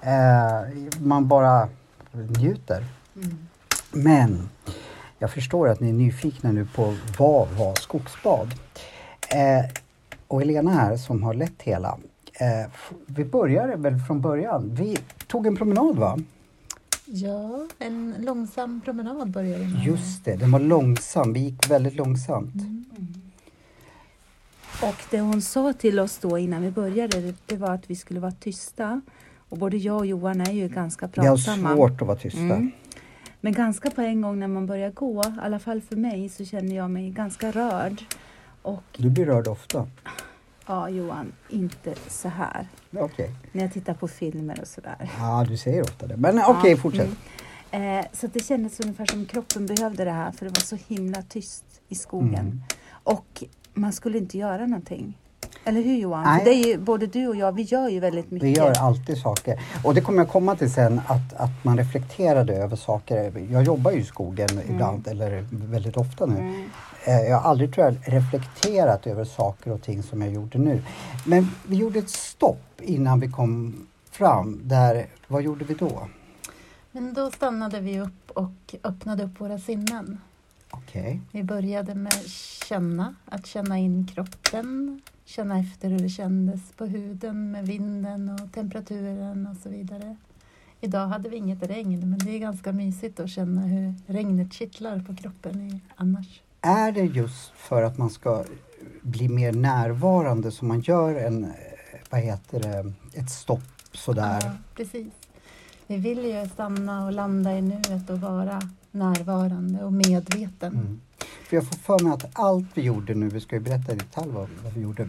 Eh, 0.00 0.68
man 0.98 1.28
bara 1.28 1.68
njuter. 2.12 2.84
Mm. 3.16 3.38
Men 3.92 4.48
jag 5.18 5.30
förstår 5.30 5.68
att 5.68 5.80
ni 5.80 5.88
är 5.88 5.92
nyfikna 5.92 6.52
nu 6.52 6.68
på 6.74 6.94
vad 7.18 7.48
var 7.48 7.74
skogsbad? 7.74 8.54
Eh, 9.28 9.70
och 10.26 10.42
Elena 10.42 10.70
här 10.70 10.96
som 10.96 11.22
har 11.22 11.34
lett 11.34 11.62
hela. 11.62 11.98
Eh, 12.40 12.70
vi 13.06 13.24
börjar 13.24 13.76
väl 13.76 13.98
från 13.98 14.20
början. 14.20 14.74
Vi 14.74 14.98
tog 15.26 15.46
en 15.46 15.56
promenad 15.56 15.96
va? 15.96 16.18
Ja, 17.04 17.68
en 17.78 18.14
långsam 18.18 18.80
promenad 18.84 19.30
började 19.30 19.64
vi 19.64 19.72
med. 19.72 19.84
Just 19.84 20.24
det, 20.24 20.36
den 20.36 20.52
var 20.52 20.60
långsam. 20.60 21.32
Vi 21.32 21.40
gick 21.40 21.70
väldigt 21.70 21.94
långsamt. 21.94 22.54
Och 24.88 25.02
det 25.10 25.20
hon 25.20 25.42
sa 25.42 25.72
till 25.72 26.00
oss 26.00 26.18
då 26.18 26.38
innan 26.38 26.62
vi 26.62 26.70
började, 26.70 27.34
det, 27.46 27.56
var 27.56 27.70
att 27.74 27.90
vi 27.90 27.96
skulle 27.96 28.20
vara 28.20 28.32
tysta. 28.32 29.00
Och 29.48 29.58
både 29.58 29.76
jag 29.76 29.96
och 29.96 30.06
Johan 30.06 30.40
är 30.40 30.52
ju 30.52 30.68
ganska 30.68 31.06
Det 31.06 31.20
är 31.20 31.24
pratsamma. 31.24 31.74
svårt 31.74 32.00
att 32.02 32.06
vara 32.08 32.18
tysta. 32.18 32.40
Mm. 32.40 32.70
Men 33.40 33.52
ganska 33.52 33.90
på 33.90 34.00
en 34.00 34.20
gång 34.20 34.38
när 34.38 34.48
man 34.48 34.66
börjar 34.66 34.90
gå, 34.90 35.22
i 35.22 35.40
alla 35.42 35.58
fall 35.58 35.80
för 35.80 35.96
mig, 35.96 36.28
så 36.28 36.44
känner 36.44 36.76
jag 36.76 36.90
mig 36.90 37.10
ganska 37.10 37.50
rörd. 37.50 38.02
Och 38.62 38.82
Du 38.96 39.10
blir 39.10 39.26
rörd 39.26 39.48
ofta. 39.48 39.86
ja, 40.66 40.88
Johan, 40.88 41.32
inte 41.48 41.94
så 42.08 42.28
här. 42.28 42.68
Okej. 42.98 43.30
När 43.52 43.62
jag 43.62 43.72
tittar 43.72 43.94
på 43.94 44.08
filmer 44.08 44.60
och 44.60 44.68
sådär. 44.68 45.10
Ja, 45.18 45.46
du 45.48 45.56
säger 45.56 45.82
ofta 45.82 46.06
det. 46.06 46.16
Men 46.16 46.38
okej, 46.46 46.70
Ja, 46.70 46.76
fortsätt. 46.76 47.08
mm. 47.70 47.98
Eh, 47.98 48.06
så 48.12 48.26
det 48.26 48.40
kändes 48.44 48.80
ungefär 48.80 49.06
som 49.06 49.26
kroppen 49.26 49.66
behövde 49.66 50.04
det 50.04 50.10
här 50.10 50.32
för 50.32 50.44
det 50.46 50.50
var 50.50 50.60
så 50.62 50.76
himla 50.94 51.22
tyst 51.22 51.64
i 51.88 51.94
skogen. 51.94 52.34
Mm. 52.34 52.62
Och 52.90 53.44
man 53.76 53.92
skulle 53.92 54.18
inte 54.18 54.38
göra 54.38 54.66
någonting. 54.66 55.18
Eller 55.64 55.82
hur 55.82 55.96
Johan? 55.96 56.22
Nej. 56.24 56.42
Det 56.44 56.50
är 56.50 56.66
ju, 56.66 56.78
både 56.78 57.06
du 57.06 57.28
och 57.28 57.36
jag, 57.36 57.52
vi 57.52 57.62
gör 57.62 57.88
ju 57.88 58.00
väldigt 58.00 58.30
mycket. 58.30 58.48
Vi 58.48 58.52
gör 58.52 58.78
alltid 58.78 59.18
saker. 59.18 59.60
Och 59.84 59.94
det 59.94 60.00
kommer 60.00 60.18
jag 60.18 60.28
komma 60.28 60.56
till 60.56 60.72
sen, 60.72 61.00
att, 61.06 61.34
att 61.36 61.64
man 61.64 61.78
reflekterade 61.78 62.54
över 62.56 62.76
saker. 62.76 63.32
Jag 63.50 63.62
jobbar 63.62 63.90
ju 63.90 64.00
i 64.00 64.04
skogen 64.04 64.48
ibland, 64.68 65.08
eller 65.08 65.46
väldigt 65.50 65.96
ofta 65.96 66.26
nu. 66.26 66.38
Mm. 66.38 66.64
Eh, 67.04 67.20
Jag 67.20 67.36
har 67.40 67.50
aldrig 67.50 67.74
tror 67.74 67.86
jag, 67.86 67.96
reflekterat 68.14 69.06
över 69.06 69.24
saker 69.24 69.72
och 69.72 69.82
ting 69.82 70.02
som 70.02 70.22
jag 70.22 70.32
gjorde 70.32 70.58
nu. 70.58 70.82
Men 71.24 71.50
vi 71.66 71.76
gjorde 71.76 71.98
ett 71.98 72.10
stopp 72.10 72.80
innan 72.82 73.20
vi 73.20 73.30
kom 73.30 73.86
fram. 74.10 74.60
Där, 74.64 75.06
vad 75.28 75.42
gjorde 75.42 75.64
vi 75.64 75.74
då? 75.74 76.08
Men 76.92 77.14
då 77.14 77.30
stannade 77.30 77.80
vi 77.80 78.00
upp 78.00 78.30
och 78.30 78.74
öppnade 78.84 79.24
upp 79.24 79.40
våra 79.40 79.58
sinnen. 79.58 80.20
Okej. 80.76 81.20
Vi 81.32 81.42
började 81.42 81.94
med 81.94 82.30
känna, 82.68 83.14
att 83.24 83.46
känna 83.46 83.78
in 83.78 84.06
kroppen, 84.06 85.00
känna 85.24 85.58
efter 85.58 85.88
hur 85.88 85.98
det 85.98 86.08
kändes 86.08 86.72
på 86.72 86.86
huden 86.86 87.50
med 87.50 87.66
vinden 87.66 88.28
och 88.28 88.52
temperaturen 88.52 89.46
och 89.46 89.56
så 89.56 89.68
vidare. 89.68 90.16
Idag 90.80 91.06
hade 91.06 91.28
vi 91.28 91.36
inget 91.36 91.62
regn, 91.62 92.10
men 92.10 92.18
det 92.18 92.30
är 92.30 92.38
ganska 92.38 92.72
mysigt 92.72 93.20
att 93.20 93.30
känna 93.30 93.60
hur 93.60 93.94
regnet 94.06 94.52
kittlar 94.52 95.00
på 95.00 95.16
kroppen 95.16 95.60
i, 95.60 95.80
annars. 95.96 96.40
Är 96.60 96.92
det 96.92 97.04
just 97.04 97.50
för 97.56 97.82
att 97.82 97.98
man 97.98 98.10
ska 98.10 98.44
bli 99.02 99.28
mer 99.28 99.52
närvarande 99.52 100.50
som 100.50 100.68
man 100.68 100.80
gör 100.80 101.14
en, 101.14 101.44
eh, 101.44 101.50
vad 102.10 102.20
heter 102.20 102.60
det, 102.60 102.92
ett 103.20 103.30
stopp 103.30 103.62
sådär? 103.92 104.40
Ja, 104.42 104.50
precis. 104.74 105.12
Vi 105.86 105.96
vill 105.96 106.24
ju 106.24 106.48
stanna 106.48 107.06
och 107.06 107.12
landa 107.12 107.58
i 107.58 107.62
nuet 107.62 108.10
och 108.10 108.20
vara 108.20 108.62
närvarande 108.96 109.84
och 109.84 109.92
medveten. 109.92 110.74
Mm. 110.74 111.00
För 111.48 111.56
jag 111.56 111.66
får 111.66 111.76
för 111.76 112.04
mig 112.04 112.12
att 112.12 112.24
allt 112.32 112.66
vi 112.74 112.82
gjorde 112.82 113.14
nu, 113.14 113.28
vi 113.28 113.40
ska 113.40 113.56
ju 113.56 113.62
berätta 113.62 113.92
i 113.92 113.96
detalj 113.96 114.30
vad, 114.30 114.48
vad 114.64 114.72
vi 114.72 114.80
gjorde, 114.80 115.08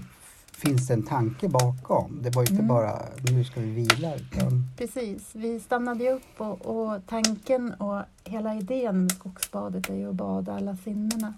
finns 0.51 0.88
det 0.88 0.94
en 0.94 1.03
tanke 1.03 1.48
bakom. 1.50 2.20
Det 2.22 2.29
var 2.36 2.41
inte 2.41 2.53
Mm. 2.53 2.67
bara 2.67 3.00
nu 3.32 3.44
ska 3.44 3.60
vi 3.62 3.72
vila 3.72 4.15
utan 4.15 4.63
Precis, 4.77 5.29
vi 5.34 5.60
stannade 5.60 6.10
upp 6.12 6.34
och, 6.41 6.65
och 6.65 7.01
tanken 7.08 7.74
och 7.74 8.01
hela 8.24 8.56
idén 8.56 9.01
med 9.01 9.12
skogsbadet 9.12 9.89
är 9.89 9.96
ju 9.96 10.10
att 10.10 10.15
bada 10.15 10.53
alla 10.56 10.75
sinnena. 10.75 11.34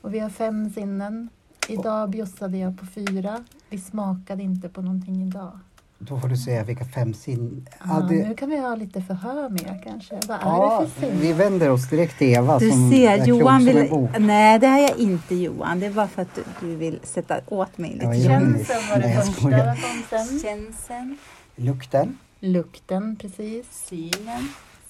Och 0.00 0.14
vi 0.14 0.18
har 0.18 0.30
fem 0.30 0.70
sinnen. 0.70 1.28
Idag 1.68 2.10
bjussade 2.10 2.58
jag 2.58 2.78
på 2.80 2.86
fyra. 2.86 3.44
Vi 3.70 3.78
smakade 3.80 4.42
inte 4.42 4.68
på 4.68 4.82
någonting 4.82 5.22
idag. 5.28 5.58
Då 6.08 6.18
får 6.20 6.28
du 6.28 6.36
säga 6.36 6.64
vilka 6.64 6.84
fem 6.84 7.14
sin... 7.14 7.68
Ja, 7.84 8.06
det- 8.10 8.28
Nu 8.28 8.34
kan 8.34 8.50
vi 8.50 8.56
ha 8.58 8.74
lite 8.74 9.02
förhör 9.02 9.48
med 9.48 9.80
kanske. 9.84 10.14
Vad 10.28 10.36
är 10.36 10.40
ja, 10.42 10.80
det 10.80 10.88
för 10.90 11.00
sinnen? 11.00 11.20
vi 11.20 11.32
vänder 11.32 11.70
oss 11.70 11.90
direkt 11.90 12.18
till 12.18 12.26
Eva 12.36 12.58
Du 12.58 12.70
som 12.70 12.90
ser, 12.90 13.10
är 13.10 13.26
Johan 13.26 13.64
vill... 13.64 14.08
Nej, 14.18 14.58
det 14.58 14.66
har 14.66 14.78
jag 14.78 14.96
inte 14.98 15.34
Johan. 15.34 15.80
Det 15.80 15.86
är 15.86 15.90
bara 15.90 16.08
för 16.08 16.22
att 16.22 16.34
du, 16.34 16.42
du 16.60 16.76
vill 16.76 16.98
sätta 17.02 17.40
åt 17.46 17.78
mig 17.78 17.92
lite. 17.92 18.04
Ja, 18.04 18.14
Känseln 18.14 18.80
var 18.90 18.98
det 18.98 19.22
första. 19.24 19.48
Vad 19.50 19.82
kom 19.82 20.02
sen? 20.10 20.40
Känseln, 20.40 21.16
Lukten. 21.56 22.18
Lukten, 22.40 23.16
precis. 23.16 23.66
synen, 23.88 24.48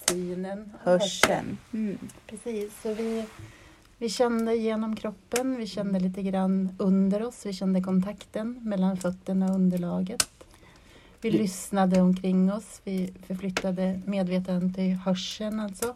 Synen. 0.09 0.73
hörseln. 0.83 1.59
Mm. 1.73 1.99
Precis, 2.27 2.73
så 2.83 2.95
vi, 2.95 3.25
vi 3.99 4.09
kände 4.09 4.55
genom 4.57 4.97
kroppen, 4.97 5.57
vi 5.57 5.67
kände 5.67 6.01
lite 6.01 6.23
grann 6.23 6.77
under 6.79 7.23
oss, 7.27 7.47
vi 7.47 7.53
kände 7.53 7.81
kontakten 7.83 8.59
mellan 8.63 8.97
fötterna 8.97 9.47
och 9.47 9.55
underlaget. 9.55 10.29
Vi 11.25 11.31
lyssnade 11.31 12.01
omkring 12.01 12.53
oss, 12.53 12.81
vi 12.85 13.13
förflyttade 13.27 14.01
medvetandet 14.05 14.75
till 14.75 14.95
hörseln 14.95 15.61
alltså. 15.61 15.95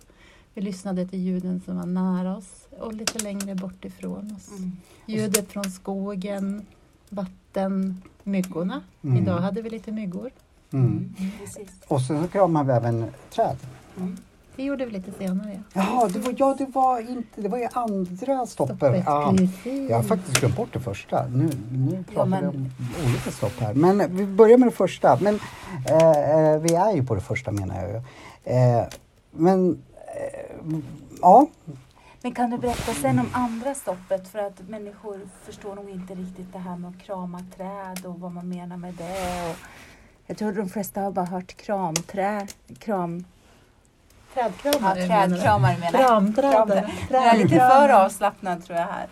Vi 0.55 0.61
lyssnade 0.63 1.07
till 1.07 1.19
ljuden 1.19 1.61
som 1.65 1.77
var 1.77 1.87
nära 1.87 2.37
oss 2.37 2.69
och 2.79 2.93
lite 2.93 3.19
längre 3.19 3.55
bort 3.55 3.85
ifrån 3.85 4.37
oss. 4.37 4.59
Mm. 4.59 4.73
Ljudet 5.07 5.53
från 5.53 5.65
skogen, 5.65 6.67
vatten, 7.09 8.03
myggorna. 8.23 8.83
Mm. 9.03 9.23
Idag 9.23 9.39
hade 9.39 9.63
vi 9.63 9.71
lite 9.71 9.93
myggor. 9.93 10.31
Mm. 10.73 11.15
Precis. 11.41 11.71
Och 11.89 12.01
sen 12.01 12.23
så 12.23 12.29
kramar 12.29 12.65
vi 12.65 12.73
även 12.73 13.05
träd. 13.31 13.57
Det 14.59 14.65
gjorde 14.65 14.85
vi 14.85 14.93
lite 14.93 15.13
senare. 15.13 15.63
Jaha, 15.73 16.09
det 16.09 16.19
var, 16.19 16.35
ja, 16.37 16.55
det 16.59 16.67
var 16.67 17.01
inte, 17.01 17.41
det 17.41 17.49
var 17.49 17.59
ju 17.59 17.69
andra 17.73 18.47
stoppet. 18.47 18.77
Stoppet, 18.77 19.03
Ja. 19.07 19.35
Jag 19.89 19.97
har 19.97 20.03
faktiskt 20.03 20.41
glömt 20.41 20.57
bort 20.57 20.69
det 20.73 20.81
första. 20.81 21.27
Nu, 21.27 21.51
nu 21.73 22.05
pratar 22.15 22.27
men- 22.27 22.41
vi 22.41 22.47
om 22.59 22.71
olika 23.07 23.31
stopp 23.31 23.61
här. 23.61 23.75
Men 23.75 24.17
vi 24.17 24.27
börjar 24.27 24.59
med 24.59 24.69
det 24.69 24.73
första. 24.73 25.19
Men 25.21 25.41
eh, 25.89 26.51
eh, 26.53 26.59
vi 26.61 26.75
är 26.75 26.93
ju 26.95 27.05
på 27.07 27.15
det 27.15 27.21
första 27.21 27.51
menar 27.53 27.77
jag 27.83 27.91
ju. 27.91 27.97
Eh, 28.55 28.85
men 29.31 29.83
eh, 29.97 30.77
ja, 31.23 31.47
Men 32.23 32.35
kan 32.35 32.51
du 32.51 32.59
berätta 32.59 32.95
sen 32.95 33.19
om 33.19 33.29
andra 33.33 33.75
stoppet 33.75 34.29
för 34.29 34.39
att 34.39 34.69
människor 34.69 35.21
förstår 35.45 35.75
nog 35.75 35.91
inte 35.91 36.15
riktigt 36.15 36.53
det 36.53 36.59
här 36.59 36.77
med 36.77 36.91
att 36.91 37.03
krama 37.07 37.41
träd 37.57 38.07
och 38.07 38.21
vad 38.21 38.33
man 38.33 38.49
menar 38.49 38.77
med 38.77 38.95
det. 38.95 39.51
Och 39.51 39.57
jag 40.27 40.39
tror 40.39 40.53
de 40.53 40.69
flesta 40.69 41.01
har 41.01 41.11
bara 41.11 41.27
hört 41.27 41.57
kramträ, 41.57 42.47
kram, 42.79 43.19
ja, 43.19 43.25
Trädkramare 44.39 45.01
du? 45.01 45.07
trädkramare 45.07 45.79
menar 45.79 46.01
jag. 46.01 46.09
Kramträdare. 46.09 46.91
Jag 47.11 47.27
är 47.27 47.39
lite 47.39 47.55
för 47.55 47.89
avslappnad 47.89 48.65
tror 48.65 48.79
jag 48.79 48.87
här. 48.87 49.07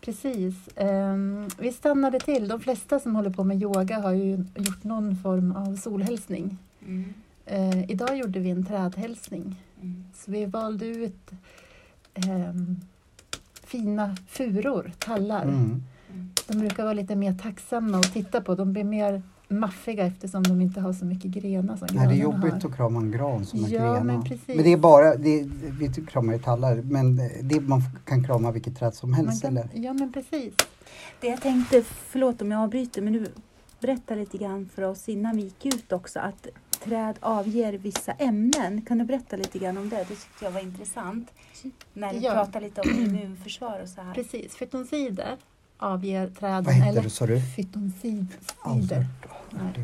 Precis. 0.00 0.54
Ehm, 0.76 1.48
vi 1.58 1.72
stannade 1.72 2.20
till. 2.20 2.48
De 2.48 2.60
flesta 2.60 3.00
som 3.00 3.16
håller 3.16 3.30
på 3.30 3.44
med 3.44 3.62
yoga 3.62 3.98
har 4.00 4.12
ju 4.12 4.44
gjort 4.54 4.84
någon 4.84 5.16
form 5.16 5.56
av 5.56 5.76
solhälsning. 5.76 6.58
Mm. 6.86 7.14
Eh, 7.46 7.90
idag 7.90 8.16
gjorde 8.16 8.40
vi 8.40 8.50
en 8.50 8.66
trädhälsning. 8.66 9.62
Mm. 9.80 10.04
Så 10.14 10.30
vi 10.30 10.44
valde 10.44 10.86
ut 10.86 11.30
ehm, 12.14 12.80
fina 13.64 14.16
furor, 14.28 14.92
tallar. 14.98 15.42
mm. 15.42 15.82
De 16.46 16.58
brukar 16.58 16.82
vara 16.82 16.92
lite 16.94 17.16
mer 17.16 17.34
tacksamma 17.34 17.98
att 17.98 18.12
titta 18.12 18.40
på. 18.40 18.54
De 18.54 18.72
blir 18.72 18.84
mer 18.84 19.22
maffiga 19.58 20.06
eftersom 20.06 20.42
de 20.42 20.60
inte 20.60 20.80
har 20.80 20.92
så 20.92 21.04
mycket 21.04 21.30
grenar 21.30 21.76
som 21.76 21.88
Nej, 21.92 22.06
det 22.08 22.14
är 22.14 22.22
jobbigt 22.22 22.52
har. 22.62 22.70
att 22.70 22.76
krama 22.76 23.00
en 23.00 23.10
gran 23.10 23.44
som 23.44 23.62
har 23.62 23.68
Ja, 23.70 23.78
grenar. 23.80 24.00
men 24.04 24.22
precis. 24.24 24.46
Men 24.46 24.62
det 24.62 24.72
är 24.72 24.76
bara, 24.76 25.14
det, 25.16 25.42
vi 25.80 25.88
kramar 26.06 26.32
ju 26.32 26.38
tallar, 26.38 26.76
men 26.76 27.16
det, 27.42 27.60
man 27.60 27.80
kan 28.04 28.24
krama 28.24 28.50
vilket 28.50 28.78
träd 28.78 28.94
som 28.94 29.14
helst 29.14 29.42
kan, 29.42 29.56
eller? 29.56 29.68
ja, 29.74 29.92
men 29.92 30.12
precis. 30.12 30.54
Det 31.20 31.26
jag 31.26 31.40
tänkte, 31.40 31.82
förlåt 31.82 32.42
om 32.42 32.50
jag 32.50 32.62
avbryter, 32.62 33.02
men 33.02 33.12
du 33.12 33.26
berätta 33.80 34.14
lite 34.14 34.38
grann 34.38 34.68
för 34.74 34.82
oss 34.82 35.08
innan 35.08 35.36
vi 35.36 35.42
gick 35.42 35.66
ut 35.66 35.92
också 35.92 36.18
att 36.20 36.46
träd 36.84 37.14
avger 37.20 37.72
vissa 37.72 38.12
ämnen. 38.12 38.82
Kan 38.82 38.98
du 38.98 39.04
berätta 39.04 39.36
lite 39.36 39.58
grann 39.58 39.78
om 39.78 39.88
det? 39.88 39.96
Det 39.96 40.04
tyckte 40.04 40.44
jag 40.44 40.50
var 40.50 40.60
intressant. 40.60 41.30
När 41.92 42.12
du 42.12 42.18
Ja. 42.18 42.32
pratar 42.32 42.60
lite 42.60 42.80
om 42.80 42.90
immunförsvar 42.90 43.80
och 43.82 43.88
så 43.88 44.00
här. 44.00 44.14
Precis. 44.14 44.56
Fytonsider 44.56 45.36
avger 45.76 46.28
träden. 46.28 46.64
Vad 46.64 46.74
heter 46.74 46.88
eller 46.90 47.02
det 47.02 47.10
sa 47.10 47.26
du? 47.26 47.40
Fytonsider. 47.56 48.26
Aldrig. 48.62 49.06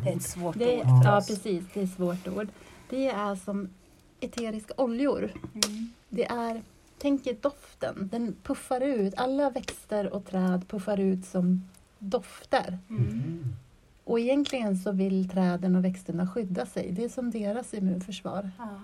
Det 0.03 0.09
är 0.09 0.15
ett 0.15 0.23
svårt 0.23 0.59
Det, 0.59 0.79
ord. 0.79 0.85
Ja. 0.85 1.01
ja, 1.03 1.23
precis. 1.27 1.63
Det 1.73 1.79
är 1.79 1.83
ett 1.83 1.93
svårt 1.93 2.27
ord. 2.27 2.47
Det 2.89 3.07
är 3.07 3.35
som 3.35 3.69
eteriska 4.19 4.73
oljor. 4.77 5.31
Mm. 5.53 5.91
Det 6.09 6.25
är, 6.25 6.61
tänk 6.97 7.27
er 7.27 7.37
doften. 7.41 8.09
Den 8.11 8.35
puffar 8.43 8.81
ut. 8.81 9.13
Alla 9.17 9.49
växter 9.49 10.13
och 10.13 10.25
träd 10.25 10.67
puffar 10.67 10.99
ut 10.99 11.25
som 11.25 11.69
dofter. 11.99 12.79
Mm. 12.89 13.55
Och 14.03 14.19
egentligen 14.19 14.77
så 14.77 14.91
vill 14.91 15.29
träden 15.29 15.75
och 15.75 15.85
växterna 15.85 16.27
skydda 16.27 16.65
sig. 16.65 16.91
Det 16.91 17.03
är 17.03 17.09
som 17.09 17.31
deras 17.31 17.73
immunförsvar. 17.73 18.51
Ja. 18.57 18.79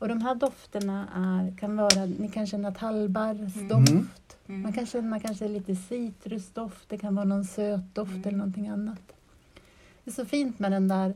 Och 0.00 0.08
de 0.08 0.20
här 0.22 0.34
dofterna 0.34 1.08
är, 1.14 1.56
kan 1.58 1.76
vara, 1.76 2.04
ni 2.06 2.28
kan 2.28 2.46
känna 2.46 2.72
tallbarrsdoft. 2.72 3.76
Mm. 3.90 4.06
Mm. 4.46 4.62
Man 4.62 4.72
kan 4.72 4.86
känna 4.86 5.20
kanske 5.20 5.48
lite 5.48 5.76
citrusdoft, 5.76 6.88
det 6.88 6.98
kan 6.98 7.14
vara 7.14 7.24
någon 7.24 7.44
söt 7.44 7.94
doft 7.94 8.10
Mm. 8.10 8.22
eller 8.28 8.38
någonting 8.38 8.68
annat. 8.68 9.02
Det 10.04 10.10
är 10.10 10.14
så 10.14 10.24
fint 10.24 10.58
med 10.58 10.72
den 10.72 10.88
där, 10.88 11.14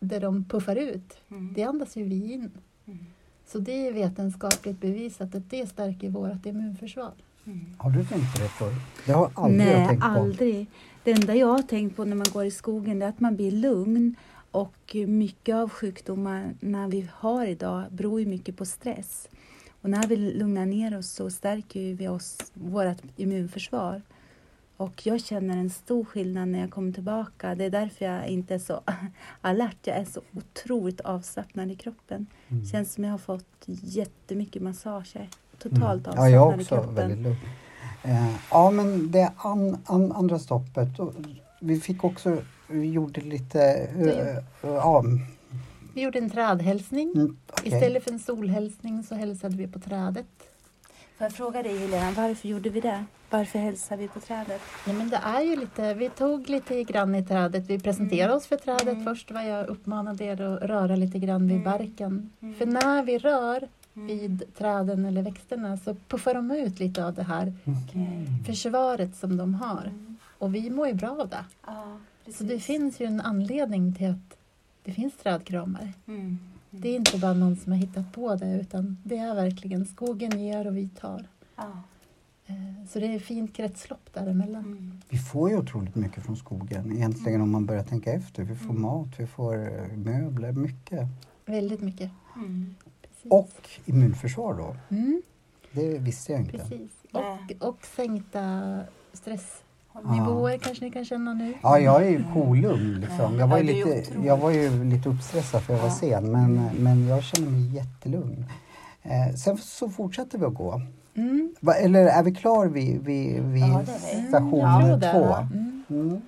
där 0.00 0.20
de 0.20 0.44
puffar 0.44 0.76
ut. 0.76 1.16
Mm. 1.28 1.52
Det 1.54 1.62
andas 1.62 1.96
ju 1.96 2.04
vi 2.04 2.32
in. 2.32 2.50
Mm. 2.86 2.98
Så 3.46 3.58
det 3.58 3.88
är 3.88 3.92
vetenskapligt 3.92 4.80
bevisat 4.80 5.34
att 5.34 5.50
det 5.50 5.66
stärker 5.66 6.08
vårt 6.10 6.46
immunförsvar. 6.46 7.12
Mm. 7.46 7.66
Har 7.78 7.90
du 7.90 8.04
tänkt 8.04 8.34
på 8.36 8.42
det 8.42 8.48
förr? 8.48 8.72
Det 9.06 9.12
har 9.12 9.30
aldrig 9.34 9.66
jag 9.68 9.76
Nej, 9.78 9.88
tänkt 9.88 10.00
på. 10.02 10.06
aldrig. 10.08 10.66
Det 11.04 11.12
enda 11.12 11.34
jag 11.34 11.46
har 11.46 11.62
tänkt 11.62 11.96
på 11.96 12.04
när 12.04 12.16
man 12.16 12.26
går 12.32 12.44
i 12.44 12.50
skogen 12.50 13.02
är 13.02 13.08
att 13.08 13.20
man 13.20 13.36
blir 13.36 13.50
lugn 13.50 14.16
och 14.50 14.96
mycket 15.06 15.54
av 15.54 15.68
sjukdomarna 15.70 16.88
vi 16.88 17.08
har 17.14 17.46
idag 17.46 17.84
beror 17.90 18.20
ju 18.20 18.26
mycket 18.26 18.56
på 18.56 18.64
stress. 18.64 19.28
Och 19.82 19.90
när 19.90 20.06
vi 20.06 20.16
lugnar 20.16 20.66
ner 20.66 20.98
oss 20.98 21.10
så 21.10 21.30
stärker 21.30 21.94
vi 21.94 22.08
oss, 22.08 22.38
vårt 22.54 23.02
immunförsvar. 23.16 24.02
Och 24.76 25.06
jag 25.06 25.20
känner 25.20 25.56
en 25.56 25.70
stor 25.70 26.04
skillnad 26.04 26.48
när 26.48 26.60
jag 26.60 26.70
kommer 26.70 26.92
tillbaka. 26.92 27.54
Det 27.54 27.64
är 27.64 27.70
därför 27.70 28.04
jag 28.04 28.28
inte 28.28 28.54
är 28.54 28.58
så 28.58 28.80
alert. 29.40 29.76
Jag 29.82 29.96
är 29.96 30.04
så 30.04 30.20
otroligt 30.34 31.00
avslappnad 31.00 31.70
i 31.70 31.74
kroppen. 31.76 32.26
Mm. 32.48 32.66
Känns 32.66 32.92
som 32.92 33.04
jag 33.04 33.10
har 33.10 33.18
fått 33.18 33.64
jättemycket 33.66 34.62
massage. 34.62 35.10
Jag 35.12 35.22
är 35.22 35.28
Totalt 35.58 35.76
Mm. 35.82 35.88
avslappnad 35.88 36.24
Ja, 36.26 36.28
jag 36.30 36.58
i 36.58 36.62
också 36.62 36.74
kroppen. 36.74 36.94
väldigt 36.94 37.18
lugn. 37.18 37.36
Eh, 38.02 38.34
ja, 38.50 38.70
men 38.70 39.10
det 39.10 39.32
an, 39.36 39.78
an, 39.84 40.12
andra 40.12 40.38
stoppet. 40.38 40.88
Vi 41.60 41.80
fick 41.80 42.04
också, 42.04 42.42
vi 42.68 42.90
gjorde 42.90 43.20
lite, 43.20 43.60
eh, 43.62 44.08
eh, 44.08 44.38
ja, 44.62 45.04
Vi 45.94 46.02
gjorde 46.02 46.18
en 46.18 46.30
trädhälsning. 46.30 47.12
mm, 47.14 47.36
okej. 47.52 47.72
Istället 47.72 48.04
för 48.04 48.10
en 48.12 48.18
solhälsning 48.18 49.02
så 49.02 49.14
hälsade 49.14 49.56
vi 49.56 49.66
på 49.66 49.78
trädet. 49.78 50.26
Får 51.18 51.24
jag 51.24 51.32
fråga 51.32 51.62
dig 51.62 51.78
Helena, 51.78 52.10
varför 52.16 52.48
gjorde 52.48 52.70
vi 52.70 52.80
det? 52.80 53.04
Varför 53.30 53.58
hälsar 53.58 53.96
vi 53.96 54.08
på 54.08 54.20
trädet? 54.20 54.60
Ja, 54.86 54.92
men 54.92 55.08
det 55.10 55.16
är 55.24 55.40
ju 55.40 55.56
lite, 55.56 55.94
vi 55.94 56.08
tog 56.10 56.48
lite 56.48 56.82
grann 56.82 57.14
i 57.14 57.24
trädet. 57.24 57.66
Vi 57.70 57.80
presenterade 57.80 58.34
oss 58.34 58.46
för 58.46 58.56
trädet 58.56 58.88
Mm. 58.88 59.04
först. 59.04 59.30
Var 59.30 59.42
jag 59.42 59.66
uppmanade 59.66 60.24
er 60.24 60.40
att 60.40 60.62
röra 60.62 60.96
lite 60.96 61.18
grann 61.18 61.48
vid 61.48 61.56
Mm. 61.56 61.64
barken. 61.64 62.30
Mm. 62.40 62.54
För 62.54 62.66
när 62.66 63.02
vi 63.02 63.18
rör 63.18 63.68
Mm. 63.96 64.06
vid 64.06 64.42
träden 64.58 65.04
eller 65.04 65.22
växterna 65.22 65.76
så 65.76 65.96
puffar 66.08 66.34
de 66.34 66.50
ut 66.50 66.78
lite 66.80 67.06
av 67.06 67.14
det 67.14 67.22
här 67.22 67.54
Okej. 67.64 68.26
försvaret 68.46 69.16
som 69.16 69.36
de 69.36 69.54
har. 69.54 69.82
Mm. 69.86 70.16
Och 70.38 70.54
vi 70.54 70.70
mår 70.70 70.86
ju 70.88 70.94
bra 70.94 71.10
av 71.20 71.28
det. 71.28 71.44
Ja, 71.66 71.98
Så 72.32 72.44
det 72.44 72.48
precis. 72.48 72.66
finns 72.66 73.00
ju 73.00 73.06
en 73.06 73.20
anledning 73.20 73.94
till 73.94 74.10
att 74.10 74.36
det 74.84 74.92
finns 74.92 75.16
trädkramare. 75.16 75.92
Mm. 76.08 76.38
Det 76.70 76.88
är 76.88 76.96
inte 76.96 77.18
bara 77.18 77.32
någon 77.34 77.56
som 77.56 77.72
har 77.72 77.78
hittat 77.78 78.12
på 78.12 78.34
det 78.34 78.60
utan 78.60 78.96
det 79.04 79.16
är 79.16 79.34
verkligen 79.34 79.86
skogen 79.86 80.40
ger 80.40 80.66
och 80.66 80.76
vi 80.76 80.88
tar. 80.88 81.24
Ja. 81.56 81.82
Eh, 82.46 82.54
Så 82.88 82.98
det 83.00 83.06
är 83.06 83.16
ett 83.16 83.22
fint 83.22 83.54
kretslopp 83.54 84.08
däremellan. 84.14 84.64
Mm. 84.64 85.00
Vi 85.08 85.18
får 85.18 85.50
ju 85.50 85.56
otroligt 85.56 85.94
mycket 85.94 86.24
från 86.24 86.36
skogen 86.36 86.92
egentligen 86.92 87.40
om 87.40 87.50
man 87.50 87.66
börjar 87.66 87.82
tänka 87.84 88.12
efter. 88.12 88.42
Vi 88.42 88.56
får 88.56 88.70
Mm. 88.70 88.82
mat, 88.82 89.08
vi 89.18 89.26
får 89.26 89.54
eh, 89.54 89.96
möbler, 89.96 90.52
mycket. 90.52 91.08
Väldigt 91.46 91.80
mycket. 91.80 92.10
Mm. 92.36 92.74
Precis. 93.02 93.30
Och 93.32 93.68
immunförsvar 93.84 94.54
då. 94.54 94.76
Mm, 94.96 95.22
Det 95.72 95.98
visste 95.98 96.32
jag 96.32 96.40
inte. 96.40 96.58
precis. 96.58 96.90
Och, 97.12 97.68
och 97.68 97.86
sänkta 97.96 98.40
Håll 99.24 99.38
med. 100.02 100.14
stressnivåer 100.14 100.58
kanske 100.58 100.84
ni 100.84 100.90
kan 100.90 101.04
känna 101.04 101.34
nu. 101.34 101.54
Ja, 101.62 101.78
jag 101.78 102.02
är 102.06 102.10
ju 102.10 102.24
kolugn 102.34 102.94
liksom. 103.00 103.38
Jag 103.38 103.46
var, 103.46 103.58
ju 103.58 103.72
Ja, 103.72 103.86
lite, 103.86 104.12
jag 104.24 104.36
var 104.36 104.50
ju 104.50 104.84
lite 104.84 105.08
uppstressad 105.08 105.62
för 105.62 105.72
jag 105.72 105.80
var 105.80 105.88
Ja. 105.88 105.94
sen 105.94 106.30
men, 106.32 106.70
men 106.78 107.06
jag 107.08 107.22
känner 107.22 107.50
mig 107.50 107.74
jättelugn. 107.74 108.44
Eh, 109.02 109.34
sen 109.36 109.58
så 109.58 109.88
fortsätter 109.88 110.38
vi 110.38 110.44
att 110.44 110.54
gå. 110.54 110.80
Mm. 111.14 111.54
Va, 111.60 111.74
eller 111.74 112.06
är 112.06 112.22
vi 112.22 112.34
klar 112.34 112.66
vid, 112.66 113.02
vid, 113.04 113.42
vid 113.42 113.62
Ja, 113.62 113.84
station 114.28 114.80
tror 114.82 114.96
det. 114.96 115.12
två? 115.12 115.34
Mm. 115.34 115.84
Mm. 115.90 116.20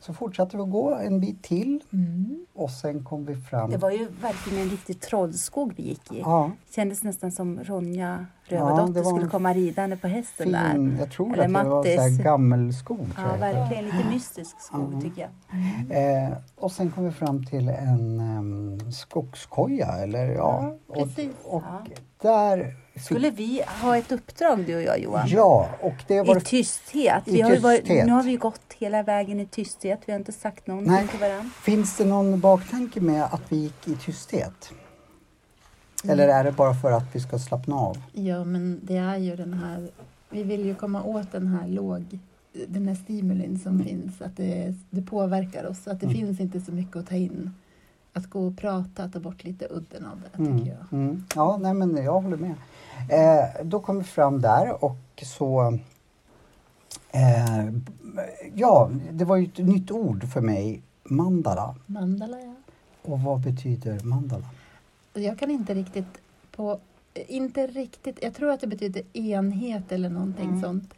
Så 0.00 0.14
fortsatte 0.14 0.56
vi 0.56 0.62
att 0.62 0.70
gå 0.70 0.94
en 0.94 1.20
bit 1.20 1.42
till 1.42 1.80
Mm. 1.92 2.46
och 2.54 2.70
sen 2.70 3.04
kom 3.04 3.24
vi 3.24 3.36
fram. 3.36 3.70
Det 3.70 3.76
var 3.76 3.90
ju 3.90 4.08
verkligen 4.22 4.62
en 4.62 4.70
riktig 4.70 5.00
trollskog 5.00 5.72
vi 5.76 5.82
gick 5.82 6.12
i. 6.12 6.18
ja, 6.20 6.50
Kändes 6.74 7.02
nästan 7.02 7.32
som 7.32 7.60
Ronja 7.64 8.26
Ja, 8.43 8.43
Rövardotter 8.46 8.92
det 8.92 9.02
var 9.02 9.10
skulle 9.16 9.30
komma 9.30 9.52
ridande 9.54 9.96
på 9.96 10.06
hästen 10.08 10.52
där. 10.52 10.72
fin, 10.72 10.96
jag 11.00 11.10
tror 11.10 11.32
Eller 11.32 11.44
att 11.44 11.84
det 11.84 11.96
var 11.96 12.16
så 12.16 12.22
gammelskog. 12.22 13.08
Ja, 13.16 13.36
verkligen 13.40 13.84
lite 13.84 14.04
mystisk 14.10 14.60
skog 14.60 14.92
Ja. 14.94 15.00
tycker 15.00 15.28
jag. 15.88 16.24
Eh, 16.24 16.32
och 16.56 16.72
sen 16.72 16.90
kom 16.90 17.04
vi 17.04 17.10
fram 17.10 17.46
till 17.46 17.68
en 17.68 18.20
um, 18.20 18.92
skogskoja. 18.92 19.86
Eller, 19.86 20.26
ja. 20.26 20.74
Ja, 20.88 20.94
precis. 20.94 21.30
Och, 21.44 21.54
och 21.54 21.62
Ja. 21.66 21.82
där 22.22 22.74
Skulle 23.04 23.30
vi 23.30 23.62
ha 23.82 23.96
ett 23.96 24.12
uppdrag 24.12 24.64
du 24.66 24.76
och 24.76 24.82
jag 24.82 24.98
Johan? 24.98 25.26
Ja, 25.28 25.68
och 25.80 25.94
det 26.06 26.22
var 26.22 26.36
I 26.36 26.40
tysthet. 26.40 27.22
I 27.28 27.32
Vi 27.32 27.40
har 27.40 27.50
ju 27.50 27.58
varit, 27.58 27.80
tysthet. 27.80 28.06
nu 28.06 28.12
har 28.12 28.22
vi 28.22 28.36
gått 28.36 28.72
hela 28.78 29.02
vägen 29.02 29.40
i 29.40 29.46
tysthet. 29.46 30.00
Vi 30.06 30.12
har 30.12 30.18
inte 30.18 30.32
sagt 30.32 30.66
någonting 30.66 30.92
Nej. 30.92 31.08
till 31.08 31.20
varandra. 31.20 31.50
Finns 31.62 31.96
det 31.96 32.04
någon 32.04 32.40
baktanke 32.40 33.00
med 33.00 33.24
att 33.24 33.42
vi 33.48 33.56
gick 33.56 33.88
i 33.88 33.96
tysthet? 33.96 34.72
Eller 36.08 36.28
är 36.28 36.44
det 36.44 36.52
bara 36.52 36.74
för 36.74 36.92
att 36.92 37.04
vi 37.14 37.20
ska 37.20 37.38
slappna 37.38 37.76
av? 37.76 37.96
Ja, 38.12 38.44
men 38.44 38.80
det 38.82 38.96
är 38.96 39.16
ju 39.16 39.36
den 39.36 39.52
här... 39.54 39.88
Vi 40.30 40.42
vill 40.42 40.64
ju 40.66 40.74
komma 40.74 41.02
åt 41.02 41.32
den 41.32 41.46
här 41.46 41.68
låg... 41.68 42.18
Den 42.68 42.88
här 42.88 42.94
stimulin 42.94 43.58
som 43.58 43.84
finns, 43.84 44.22
att 44.22 44.36
det, 44.36 44.74
det 44.90 45.02
påverkar 45.02 45.66
oss. 45.66 45.88
Att 45.88 46.00
det 46.00 46.06
Mm. 46.06 46.18
finns 46.18 46.40
inte 46.40 46.60
så 46.60 46.72
mycket 46.72 46.96
att 46.96 47.06
ta 47.06 47.14
in. 47.14 47.50
Att 48.12 48.26
gå 48.30 48.46
och 48.46 48.56
prata, 48.58 49.08
ta 49.08 49.20
bort 49.20 49.44
lite 49.44 49.66
udden 49.70 50.06
av 50.06 50.20
det, 50.20 50.38
Mm, 50.38 50.58
tycker 50.58 50.70
jag. 50.76 50.98
mm. 51.00 51.24
Ja, 51.34 51.58
nej, 51.62 51.74
men 51.74 51.96
jag 51.96 52.20
håller 52.20 52.36
med. 52.36 52.54
Eh, 53.08 53.64
då 53.64 53.80
kom 53.80 53.98
vi 53.98 54.04
fram 54.04 54.40
där 54.40 54.84
och 54.84 54.96
så... 55.22 55.78
Eh, 57.10 57.64
ja, 58.54 58.90
det 59.12 59.24
var 59.24 59.36
ju 59.36 59.44
ett 59.44 59.58
nytt 59.58 59.90
ord 59.90 60.24
för 60.28 60.40
mig. 60.40 60.82
Mandala. 61.04 61.74
Mandala, 61.86 62.36
ja. 62.40 62.54
Och 63.02 63.20
vad 63.20 63.40
betyder 63.40 64.00
mandala? 64.04 64.44
Jag 65.14 65.38
kan 65.38 65.50
inte 65.50 65.74
riktigt 65.74 66.20
på... 66.50 66.80
Inte 67.28 67.66
riktigt, 67.66 68.18
jag 68.22 68.34
tror 68.34 68.50
att 68.50 68.60
det 68.60 68.66
betyder 68.66 69.02
enhet 69.12 69.92
eller 69.92 70.08
någonting 70.08 70.48
Mm. 70.48 70.60
sånt. 70.60 70.94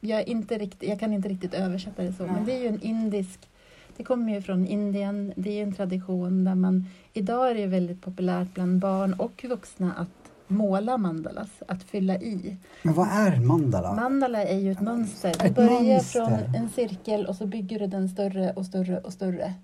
Jag, 0.00 0.28
inte 0.28 0.58
riktigt, 0.58 0.88
jag 0.88 1.00
kan 1.00 1.12
inte 1.12 1.28
riktigt 1.28 1.54
översätta 1.54 2.02
det 2.02 2.12
så, 2.12 2.22
Nej. 2.26 2.32
men 2.34 2.44
det 2.44 2.52
är 2.52 2.60
ju 2.60 2.68
en 2.68 2.82
indisk... 2.82 3.48
Det 3.96 4.04
kommer 4.04 4.34
ju 4.34 4.42
från 4.42 4.66
Indien, 4.66 5.32
det 5.36 5.58
är 5.58 5.62
en 5.62 5.72
tradition 5.72 6.44
där 6.44 6.54
man... 6.54 6.86
Idag 7.12 7.50
är 7.50 7.54
det 7.54 7.66
väldigt 7.66 8.02
populärt 8.02 8.54
bland 8.54 8.78
barn 8.80 9.14
och 9.14 9.44
vuxna 9.48 9.92
att 9.92 10.32
måla 10.46 10.96
mandalas, 10.96 11.48
att 11.68 11.82
fylla 11.82 12.16
i. 12.16 12.56
Men 12.82 12.94
vad 12.94 13.08
är 13.08 13.40
mandala? 13.40 13.94
Mandala 13.94 14.44
är 14.44 14.58
ju 14.58 14.72
ett 14.72 14.80
mönster. 14.80 15.34
Du 15.44 15.50
börjar 15.50 15.82
mönster. 15.82 16.26
från 16.26 16.54
en 16.54 16.68
cirkel 16.68 17.26
och 17.26 17.36
så 17.36 17.46
bygger 17.46 17.78
du 17.78 17.86
den 17.86 18.08
större 18.08 18.52
och 18.52 18.66
större 18.66 19.00
och 19.00 19.12
större. 19.12 19.54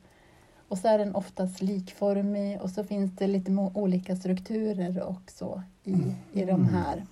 Och 0.69 0.79
så 0.79 0.89
är 0.89 0.99
den 0.99 1.15
oftast 1.15 1.63
likformig 1.63 2.61
och 2.61 2.71
så 2.71 2.85
finns 2.85 3.11
det 3.17 3.27
lite 3.27 3.51
olika 3.75 4.17
strukturer 4.17 5.09
också 5.09 5.63
i, 5.85 5.93
i 6.33 6.45
de 6.45 6.51
Mm. 6.51 6.65
här. 6.75 7.07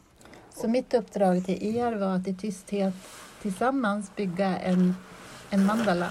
Så 0.55 0.69
mitt 0.69 0.95
uppdrag 0.95 1.45
till 1.45 1.77
er 1.77 1.93
var 1.93 2.17
att 2.17 2.29
i 2.29 2.35
tysthet 2.35 2.95
tillsammans 3.43 4.11
bygga 4.17 4.59
en, 4.59 4.95
en 5.51 5.65
mandala. 5.67 6.11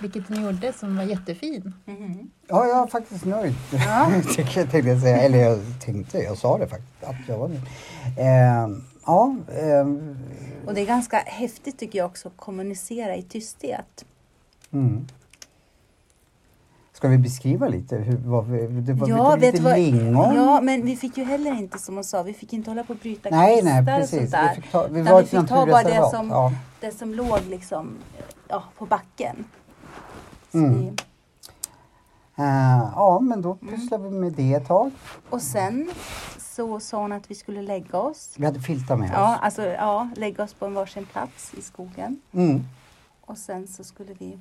Vilket 0.00 0.28
ni 0.28 0.40
gjorde 0.40 0.72
som 0.72 0.96
var 0.96 1.04
jättefin. 1.04 1.74
Mhm. 1.84 2.30
Ja, 2.48 2.66
jag 2.66 2.82
är 2.82 2.86
faktiskt 2.86 3.24
nöjd. 3.24 3.54
Ja. 3.72 4.12
Tycker 4.36 4.60
jag 4.60 4.70
tänkte 4.70 4.90
jag 4.90 5.00
säga. 5.00 5.16
Eller 5.22 5.38
jag 5.38 5.58
tänkte, 5.84 6.18
jag 6.18 6.38
sa 6.38 6.58
det 6.58 6.68
faktiskt. 6.68 7.04
Att 7.04 7.28
jag 7.28 7.38
var 7.38 7.48
nöjd. 7.48 7.62
Eh, 8.18 8.78
ja, 9.06 9.36
eh, 9.48 9.86
Och 10.66 10.74
det 10.74 10.80
är 10.80 10.86
ganska 10.86 11.16
häftigt 11.16 11.78
tycker 11.78 11.98
jag 11.98 12.06
också 12.06 12.28
att 12.28 12.36
kommunicera 12.36 13.16
i 13.16 13.22
tysthet. 13.22 14.04
mm. 14.72 15.06
Ska 17.02 17.08
vi 17.08 17.18
beskriva 17.18 17.68
lite? 17.68 17.96
Hur, 17.96 18.16
vad 18.16 18.46
vi, 18.46 18.66
det 18.66 18.92
var 18.92 19.08
Ja, 19.08 19.36
lite, 19.36 19.50
vet 19.50 19.60
vad? 19.60 19.78
lingon. 19.78 20.34
Ja, 20.34 20.60
men 20.60 20.84
vi 20.86 20.96
fick 20.96 21.18
ju 21.18 21.24
heller 21.24 21.58
inte 21.58 21.78
som 21.78 21.94
hon 21.94 22.04
sa, 22.04 22.22
vi 22.22 22.34
fick 22.34 22.52
inte 22.52 22.70
hålla 22.70 22.84
på 22.84 22.92
och 22.92 22.98
bryta 22.98 23.30
nej, 23.30 23.54
kvistar 23.62 23.70
nej, 23.82 23.94
och 23.94 24.00
precis. 24.00 24.18
sånt 24.18 24.30
där. 24.30 24.48
Vi, 24.56 24.62
fick 24.62 24.70
ta, 24.72 24.86
vi 24.90 25.02
var 25.02 25.20
vi 25.20 25.26
fick 25.26 25.48
ta 25.48 25.66
bara 25.66 25.82
det 25.82 26.10
som- 26.10 26.28
Ja. 26.30 26.52
Det 26.80 26.90
som 26.98 27.14
låg 27.14 27.38
liksom 27.50 27.90
ja, 28.48 28.64
på 28.78 28.86
backen. 28.86 29.44
Mm. 30.54 30.74
vi, 30.78 30.92
Eh, 32.36 32.88
ja, 32.94 33.20
men 33.20 33.42
då 33.42 33.58
Mm. 33.62 33.74
pysslade 33.74 34.04
vi 34.04 34.10
med 34.10 34.32
det 34.32 34.54
ett 34.54 34.66
tag. 34.66 34.90
och 35.30 35.42
sen 35.42 35.90
så 36.38 36.80
sa 36.80 37.00
hon 37.02 37.12
att 37.12 37.30
vi 37.30 37.34
skulle 37.34 37.62
lägga 37.62 37.98
oss. 37.98 38.34
Vi 38.36 38.44
hade 38.44 38.60
filtar 38.60 38.96
med 38.96 39.10
Ja, 39.14 39.34
oss. 39.34 39.38
alltså 39.42 39.62
ja, 39.66 40.08
lägga 40.16 40.44
oss 40.44 40.54
på 40.54 40.66
en 40.66 40.74
varsin 40.74 41.06
plats 41.06 41.54
i 41.58 41.62
skogen. 41.62 42.20
Mm. 42.32 42.64
Och 43.20 43.38
sen 43.38 43.68
så 43.68 43.84
skulle 43.84 44.14
vi... 44.18 44.38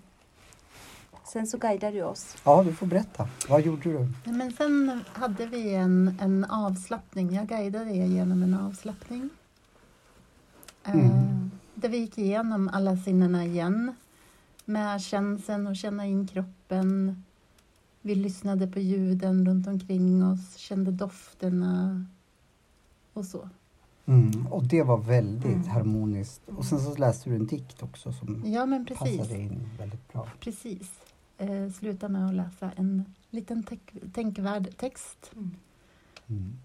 Sen 1.34 1.48
så 1.48 1.58
guidade 1.58 1.98
du 1.98 2.04
oss. 2.04 2.36
Ja, 2.44 2.64
du 2.64 2.74
får 2.74 2.88
berätta. 2.88 3.28
Vad 3.50 3.62
gjorde 3.62 3.84
du? 3.90 4.32
Men 4.32 4.52
sen 4.54 5.02
hade 5.14 5.46
vi 5.46 5.74
en, 5.74 6.16
en 6.22 6.46
avslappning. 6.46 7.34
Jag 7.34 7.48
guidade 7.48 7.92
er 7.92 8.06
genom 8.06 8.44
en 8.44 8.54
avslappning. 8.54 9.30
Eh, 10.84 10.94
Mm. 10.94 11.52
där 11.76 11.90
vi 11.90 11.98
gick 11.98 12.18
igenom 12.18 12.68
alla 12.74 12.98
sinnena 12.98 13.46
igen. 13.46 13.96
Med 14.66 15.02
känseln 15.02 15.68
och 15.68 15.76
känna 15.76 16.06
in 16.06 16.28
kroppen. 16.28 17.24
Vi 18.02 18.16
lyssnade 18.16 18.68
på 18.68 18.80
ljuden 18.80 19.46
runt 19.46 19.68
omkring 19.68 20.24
oss, 20.26 20.56
kände 20.56 20.92
dofterna 20.92 22.06
och 23.14 23.26
så. 23.26 23.50
Mm. 24.06 24.48
Och 24.48 24.64
det 24.64 24.84
var 24.84 24.98
väldigt 24.98 25.46
Mm. 25.56 25.68
harmoniskt. 25.68 26.42
Och 26.58 26.66
sen 26.66 26.80
så 26.80 26.96
läste 26.96 27.30
du 27.30 27.36
en 27.36 27.48
dikt 27.48 27.84
också 27.84 28.12
som 28.14 28.42
Ja, 28.46 28.66
men 28.66 28.86
precis. 28.86 29.18
passade 29.18 29.40
in 29.40 29.70
väldigt 29.78 30.14
bra. 30.14 30.28
precis. 30.40 30.92
Eh, 31.42 31.72
sluta 31.72 32.10
med 32.10 32.26
att 32.28 32.34
läsa 32.34 32.72
en 32.76 33.06
liten 33.30 33.64
tänk- 33.64 34.14
tänkvärd 34.14 34.78
text. 34.78 35.32
Mm. 36.28 36.58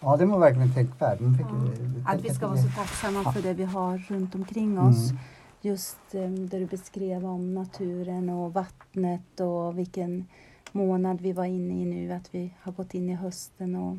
Ja, 0.00 0.16
den 0.16 0.28
var 0.30 0.38
verkligen 0.38 0.74
tänkvärd. 0.74 1.18
Ja. 1.20 2.12
Att 2.12 2.24
vi 2.24 2.34
ska 2.34 2.46
vara 2.48 2.62
så 2.62 2.68
tacksamma 2.68 3.32
för 3.32 3.42
det 3.42 3.54
vi 3.54 3.64
har 3.64 3.98
runt 3.98 4.34
omkring 4.34 4.78
oss. 4.78 5.10
Mm. 5.10 5.22
Just 5.60 6.14
eh, 6.14 6.30
där 6.30 6.58
du 6.58 6.66
beskrev 6.66 7.26
om 7.26 7.54
naturen 7.54 8.28
och 8.28 8.52
vattnet 8.52 9.40
och 9.40 9.78
vilken 9.78 10.26
månad 10.72 11.20
vi 11.20 11.32
var 11.32 11.44
inne 11.44 11.82
i 11.82 11.84
nu, 11.84 12.12
att 12.12 12.34
vi 12.34 12.54
har 12.60 12.72
gått 12.72 12.94
in 12.94 13.10
i 13.10 13.14
hösten 13.14 13.74
och 13.74 13.96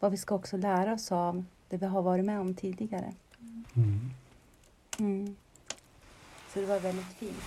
vad 0.00 0.10
vi 0.10 0.16
ska 0.16 0.34
också 0.34 0.56
lära 0.56 0.92
oss 0.92 1.12
av 1.12 1.44
det 1.68 1.76
vi 1.76 1.86
har 1.86 2.02
varit 2.02 2.24
med 2.24 2.40
om 2.40 2.54
tidigare. 2.54 3.12
Mm. 3.74 4.10
Mm. 4.98 5.36
Så 6.52 6.60
det 6.60 6.66
var 6.66 6.80
väldigt 6.80 7.06
fint. 7.06 7.42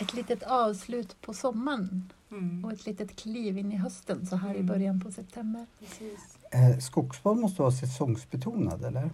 Ett 0.00 0.14
litet 0.14 0.42
avslut 0.42 1.20
på 1.20 1.34
sommaren 1.34 2.12
Mm. 2.30 2.64
och 2.64 2.72
ett 2.72 2.86
litet 2.86 3.16
kliv 3.16 3.58
in 3.58 3.72
i 3.72 3.76
hösten 3.76 4.26
så 4.26 4.36
här 4.36 4.50
i 4.50 4.54
Mm. 4.54 4.66
början 4.66 5.00
på 5.00 5.12
september. 5.12 5.66
Precis. 5.78 6.38
Eh, 6.50 6.78
skogsbad 6.78 7.36
måste 7.36 7.62
vara 7.62 7.72
säsongsbetonad, 7.72 8.84
eller? 8.84 9.10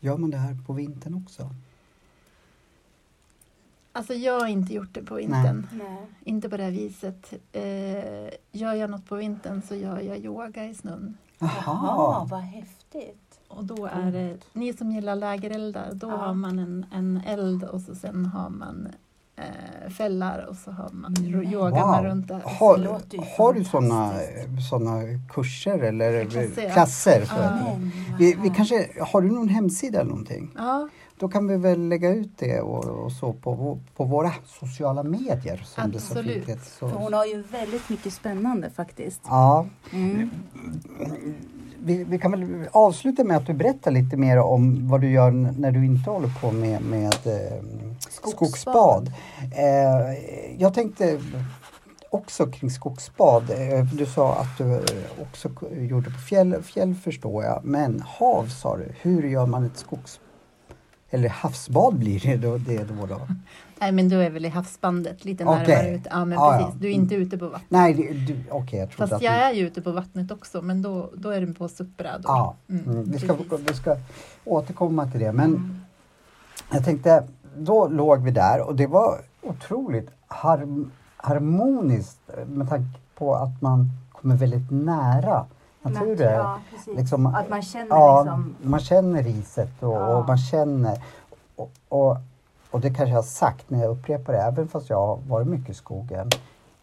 Gör 0.00 0.16
man 0.16 0.30
det 0.30 0.36
här 0.36 0.56
på 0.66 0.72
vintern 0.72 1.14
också? 1.14 1.50
Alltså 3.98 4.14
jag 4.14 4.40
har 4.40 4.46
inte 4.46 4.74
gjort 4.74 4.94
det 4.94 5.02
på 5.02 5.14
vintern. 5.14 5.66
Nej. 5.72 6.06
Inte 6.24 6.48
på 6.48 6.56
det 6.56 6.62
här 6.62 6.70
viset. 6.70 7.32
Eh, 7.52 8.30
gör 8.52 8.74
jag 8.74 8.90
något 8.90 9.06
på 9.08 9.16
vintern 9.16 9.62
så 9.68 9.74
gör 9.74 10.00
jag 10.00 10.18
yoga 10.18 10.64
i 10.66 10.74
snön. 10.74 11.16
Jaha, 11.38 11.50
Jaha. 11.66 12.26
vad 12.30 12.40
häftigt. 12.40 13.38
Och 13.48 13.64
då 13.64 13.86
är 13.86 14.12
det, 14.12 14.36
ni 14.52 14.72
som 14.72 14.90
gillar 14.90 15.14
lägereldar, 15.16 15.90
då 15.92 16.08
Ja. 16.08 16.16
har 16.16 16.34
man 16.34 16.58
en, 16.58 16.86
en 16.92 17.22
eld 17.26 17.64
och 17.64 17.80
så 17.80 17.94
sen 17.94 18.26
har 18.26 18.50
man 18.50 18.88
eh, 19.36 19.90
fällar 19.90 20.46
och 20.50 20.56
så 20.56 20.70
har 20.70 20.88
man, 20.92 21.14
man 21.20 21.52
Wow. 21.52 22.04
runt 22.04 22.28
det. 22.28 22.34
Det 22.34 22.42
Har, 22.44 22.78
låter 22.78 23.18
ju 23.18 23.24
har 23.38 23.52
du 23.52 23.64
sådana 23.64 24.12
såna 24.70 25.02
kurser 25.34 25.78
eller 25.78 26.24
Klasser, 26.24 26.70
klasser? 26.72 27.24
så 27.24 27.34
Ja. 27.36 27.78
vi, 28.18 28.36
vi 28.42 28.50
kanske, 28.50 28.88
har 29.12 29.20
du 29.20 29.28
någon 29.30 29.48
hemsida 29.48 30.00
eller 30.00 30.10
någonting? 30.10 30.54
Ja, 30.56 30.88
Då 31.18 31.28
kan 31.28 31.46
vi 31.48 31.56
väl 31.56 31.88
lägga 31.88 32.10
ut 32.10 32.38
det 32.38 32.60
och, 32.60 32.84
och 32.84 33.12
så 33.12 33.32
på, 33.32 33.78
på 33.96 34.04
våra 34.04 34.32
sociala 34.46 35.02
medier. 35.02 35.56
Som 35.64 35.90
det 35.92 36.00
så 36.00 36.12
Absolut. 36.12 36.34
fint 36.34 36.48
heter. 36.48 36.64
För 36.70 36.88
så, 36.90 36.94
hon 36.96 37.12
har 37.12 37.24
ju 37.24 37.42
väldigt 37.42 37.88
mycket 37.88 38.12
spännande 38.12 38.70
faktiskt. 38.70 39.20
ja, 39.24 39.66
Mm. 39.92 40.30
vi, 41.78 42.04
vi 42.04 42.18
kan 42.18 42.30
väl 42.30 42.68
avsluta 42.72 43.24
med 43.24 43.36
att 43.36 43.46
du 43.46 43.52
berättar 43.54 43.90
lite 43.90 44.16
mer 44.16 44.38
om 44.38 44.88
vad 44.88 45.00
du 45.00 45.10
gör 45.10 45.30
när 45.30 45.70
du 45.72 45.84
inte 45.86 46.10
håller 46.10 46.28
på 46.40 46.50
med, 46.52 46.82
med 46.82 47.14
eh, 47.26 47.62
Skogsbad. 47.98 48.32
skogsbad. 48.32 49.12
Eh, 49.56 50.18
jag 50.58 50.74
tänkte 50.74 51.20
också 52.10 52.46
kring 52.46 52.70
skogsbad. 52.70 53.50
Eh, 53.50 53.84
du 53.94 54.06
sa 54.06 54.34
att 54.34 54.58
du 54.58 54.80
också 55.22 55.48
gjorde 55.72 56.10
på 56.10 56.18
fjäll, 56.18 56.62
fjäll 56.62 56.94
förstår 56.94 57.44
jag. 57.44 57.60
Men 57.64 58.00
hav 58.06 58.46
sa 58.46 58.76
du. 58.76 58.92
Hur 59.00 59.22
gör 59.28 59.46
man 59.46 59.64
ett 59.64 59.76
skogs... 59.78 60.20
Eller 61.10 61.28
havsbad 61.28 61.98
blir 61.98 62.20
det 62.20 62.36
då. 62.36 62.56
Det 62.58 62.84
då, 62.84 63.06
då. 63.06 63.20
nej 63.80 63.92
men 63.92 64.08
du 64.08 64.22
är 64.22 64.30
väl 64.30 64.44
i 64.44 64.48
havsbandet 64.48 65.24
lite 65.24 65.44
Okej. 65.44 65.58
närmare 65.68 65.94
ute. 65.94 66.08
Ja 66.12 66.24
men 66.24 66.38
Ja, 66.38 66.50
precis, 66.58 66.74
ja. 66.74 66.78
du 66.80 66.88
är 66.88 66.92
inte 66.92 67.14
ute 67.14 67.38
på 67.38 67.44
vattnet. 67.48 67.70
Nej, 67.70 67.94
du, 68.28 68.36
okej 68.50 68.78
jag 68.78 68.92
Fast 68.92 69.12
att 69.12 69.22
jag 69.22 69.34
du... 69.34 69.36
är 69.38 69.52
ju 69.52 69.66
ute 69.66 69.82
på 69.82 69.90
vattnet 69.92 70.30
också 70.32 70.62
men 70.62 70.82
då, 70.82 71.10
då 71.14 71.30
är 71.30 71.40
det 71.40 71.46
på 71.54 71.68
SUP-brädor. 71.68 72.22
Ja, 72.24 72.54
Mm, 72.68 72.84
mm, 72.84 73.04
vi, 73.10 73.18
ska, 73.18 73.36
vi 73.68 73.74
ska 73.74 73.96
återkomma 74.44 75.10
till 75.10 75.20
det. 75.20 75.32
Men 75.32 75.46
Mm. 75.54 75.80
jag 76.72 76.84
tänkte, 76.84 77.28
då 77.56 77.88
låg 77.88 78.22
vi 78.22 78.30
där 78.30 78.60
och 78.60 78.76
det 78.76 78.86
var 78.86 79.20
otroligt 79.42 80.10
har, 80.26 80.66
harmoniskt 81.16 82.20
med 82.46 82.68
tanke 82.68 82.98
på 83.14 83.34
att 83.34 83.62
man 83.62 83.90
kommer 84.12 84.36
väldigt 84.36 84.70
nära 84.70 85.46
naturen. 85.92 86.32
Ja. 86.32 86.60
Liksom, 86.96 87.26
att 87.26 87.48
man 87.50 87.62
känner 87.62 87.86
Ja, 87.88 88.22
liksom... 88.22 88.56
man 88.62 88.80
känner 88.80 89.22
riset 89.22 89.82
och, 89.82 89.92
Ja. 89.94 90.16
och 90.16 90.26
man 90.28 90.38
känner 90.38 91.02
och, 91.56 91.70
och, 91.88 92.16
och 92.70 92.80
det 92.80 92.88
kanske 92.88 93.08
jag 93.08 93.16
har 93.16 93.22
sagt 93.22 93.70
när 93.70 93.82
jag 93.82 93.90
upprepar 93.90 94.32
det, 94.32 94.38
även 94.38 94.68
fast 94.68 94.90
jag 94.90 95.06
har 95.06 95.16
varit 95.16 95.46
mycket 95.48 95.70
i 95.70 95.74
skogen 95.74 96.30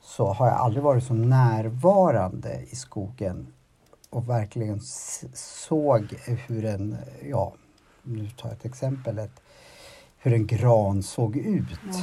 så 0.02 0.34
har 0.34 0.48
jag 0.48 0.56
aldrig 0.56 0.84
varit 0.84 1.04
så 1.04 1.14
närvarande 1.14 2.60
i 2.70 2.76
skogen 2.76 3.48
och 4.10 4.30
verkligen 4.30 4.80
såg 5.34 6.14
hur 6.48 6.66
en, 6.66 6.98
ja, 7.30 7.54
nu 8.04 8.30
tar 8.30 8.50
jag 8.50 8.58
ett 8.58 8.66
exempel, 8.66 9.20
ett, 9.20 9.42
hur 10.18 10.34
en 10.34 10.48
gran 10.48 11.04
såg 11.04 11.38
ut. 11.38 11.80
Ja. 11.92 12.00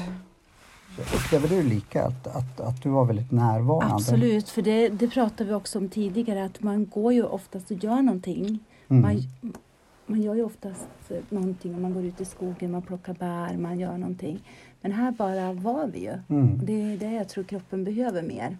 Upplever 0.98 1.48
du 1.48 1.62
lika, 1.62 2.04
att, 2.04 2.26
att, 2.26 2.60
att 2.60 2.82
du 2.82 2.88
var 2.88 3.04
väldigt 3.04 3.30
närvarande? 3.30 3.94
Absolut, 3.94 4.48
för 4.48 4.62
det, 4.62 4.88
det 4.88 5.08
pratade 5.08 5.48
vi 5.48 5.54
också 5.54 5.78
om 5.78 5.88
tidigare 5.88 6.44
att 6.44 6.62
man 6.62 6.86
går 6.86 7.12
ju 7.12 7.22
oftast 7.22 7.70
och 7.70 7.84
gör 7.84 8.02
någonting. 8.02 8.58
Mm. 8.88 9.02
Man, 9.02 9.22
man 10.06 10.22
gör 10.22 10.34
ju 10.34 10.44
oftast 10.44 10.86
någonting 11.28 11.74
om 11.74 11.82
man 11.82 11.94
går 11.94 12.04
ut 12.04 12.20
i 12.20 12.24
skogen, 12.24 12.70
man 12.70 12.82
plockar 12.82 13.14
bär, 13.14 13.56
man 13.56 13.78
gör 13.80 13.98
någonting. 13.98 14.40
Men 14.80 14.92
här 14.92 15.10
bara 15.12 15.52
var 15.52 15.86
vi 15.86 15.98
ju. 15.98 16.14
Mm. 16.28 16.60
Det 16.62 16.72
är 16.72 16.96
det 16.98 17.12
jag 17.12 17.28
tror 17.28 17.44
kroppen 17.44 17.84
behöver 17.84 18.22
mer. 18.22 18.56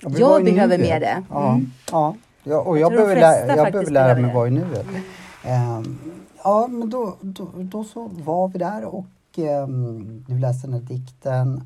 Ja, 0.00 0.10
Jag 0.18 0.44
behöver 0.44 0.78
mer 0.78 1.00
det. 1.00 1.22
Ja, 1.30 1.50
Mm. 1.52 1.66
ja. 1.90 2.14
ja 2.44 2.60
och 2.60 2.78
jag, 2.78 2.82
Jag 2.82 2.92
behöver, 2.92 3.16
lära, 3.16 3.56
jag 3.56 3.72
behöver 3.72 3.90
lära 3.90 4.20
mig 4.20 4.34
vara 4.34 4.48
i 4.48 4.50
nuet. 4.50 4.86
Ehm, 5.44 5.98
ja, 6.44 6.66
men 6.70 6.90
då, 6.90 7.16
då, 7.20 7.48
då 7.56 7.84
så 7.84 8.08
var 8.12 8.48
vi 8.48 8.58
där 8.58 8.84
och 8.84 9.06
ehm, 9.36 10.24
du 10.28 10.38
läste 10.38 10.66
den 10.66 10.74
här 10.74 10.80
dikten. 10.80 11.64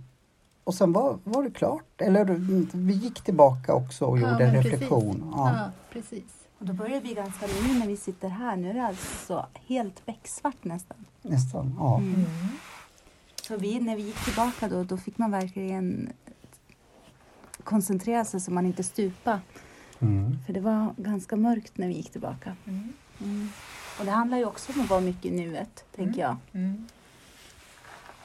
Och 0.68 0.74
sen 0.74 0.92
var, 0.92 1.18
var 1.24 1.42
det 1.42 1.50
klart. 1.50 2.00
Eller 2.00 2.20
mm, 2.20 2.68
vi 2.72 2.92
gick 2.92 3.20
tillbaka 3.20 3.74
också 3.74 4.04
och 4.04 4.18
Ja, 4.18 4.31
gjorde 4.31 4.44
en 4.44 4.54
reflektion. 4.54 5.33
Ja. 5.37 5.52
Ja, 5.57 5.70
precis. 5.92 6.24
Och 6.59 6.66
då 6.66 6.72
börjar 6.72 7.00
bli 7.00 7.14
ganska 7.14 7.46
nu 7.46 7.78
när 7.78 7.87
vi 7.87 7.96
sitter 7.96 8.28
här. 8.28 8.57
Nu 8.57 8.70
är 8.70 8.74
det 8.74 8.87
alltså 8.87 9.46
helt 9.54 10.07
becksvart 10.07 10.64
nästan. 10.64 10.96
Nästan. 11.22 11.74
Ja. 11.78 11.98
Mm. 11.98 12.24
Så 13.42 13.57
vi, 13.57 13.81
när 13.81 13.96
vi 13.96 14.02
gick 14.02 14.24
tillbaka 14.24 14.68
då, 14.68 14.85
då 14.85 14.96
fick 14.96 15.18
man 15.18 15.31
verkligen 15.31 16.12
koncentrera 17.64 18.24
sig 18.24 18.40
så 18.40 18.50
man 18.50 18.66
inte 18.66 18.83
stupa. 18.83 19.40
Mm. 19.98 20.38
För 20.46 20.52
det 20.52 20.61
var 20.61 20.94
ganska 20.96 21.37
mörkt 21.37 21.78
när 21.78 21.88
vi 21.88 21.94
gick 21.94 22.11
tillbaka. 22.11 22.57
Mm. 22.66 23.48
Och 23.98 24.04
det 24.04 24.11
handlar 24.11 24.38
ju 24.38 24.44
också 24.44 24.72
om 24.72 24.81
att 24.81 24.90
vara 24.90 25.00
mycket 25.00 25.24
i 25.24 25.31
nuet, 25.31 25.85
tänker 25.96 26.20
jag. 26.20 26.37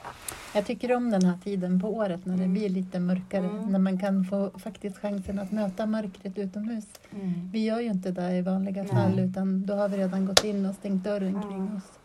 Mm. 0.04 0.14
Jag 0.54 0.66
tycker 0.66 0.96
om 0.96 1.10
den 1.10 1.24
här 1.24 1.38
tiden 1.44 1.80
på 1.80 1.94
året 1.96 2.26
när 2.26 2.36
det 2.36 2.46
blir 2.48 2.68
lite 2.68 3.00
mörkare. 3.00 3.46
Mm. 3.46 3.72
När 3.72 3.78
man 3.78 3.98
kan 3.98 4.24
få 4.24 4.50
faktiskt 4.58 4.98
chansen 4.98 5.38
att 5.38 5.52
möta 5.52 5.86
mörkret 5.86 6.38
utomhus. 6.38 6.84
Vi 7.52 7.64
gör 7.64 7.80
ju 7.80 7.90
inte 7.90 8.10
det 8.10 8.36
i 8.36 8.42
vanliga 8.42 8.82
Nej. 8.82 8.92
fall 8.92 9.18
utan 9.18 9.66
då 9.66 9.74
har 9.74 9.88
vi 9.88 9.96
redan 9.96 10.26
gått 10.26 10.44
in 10.44 10.66
och 10.66 10.74
stängt 10.74 11.04
dörren 11.04 11.42
kring 11.42 11.62
oss. 11.76 11.98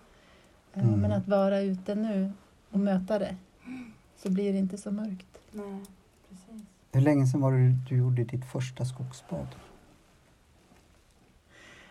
Eh, 0.74 0.84
Mm. 0.88 1.00
Men 1.00 1.12
att 1.12 1.28
vara 1.28 1.60
ute 1.62 1.96
nu 1.96 2.32
och 2.72 2.80
möta 2.80 3.20
det 3.20 3.36
så 4.18 4.30
blir 4.32 4.54
det 4.54 4.60
inte 4.60 4.78
så 4.78 4.92
mörkt. 4.92 5.40
Nej, 5.52 5.80
precis. 6.30 6.66
Hur 6.92 7.02
länge 7.02 7.28
sedan 7.28 7.42
var 7.42 7.52
det 7.52 7.76
du 7.90 7.98
gjorde 7.98 8.24
ditt 8.24 8.46
första 8.46 8.86
skogsbad? 8.86 9.48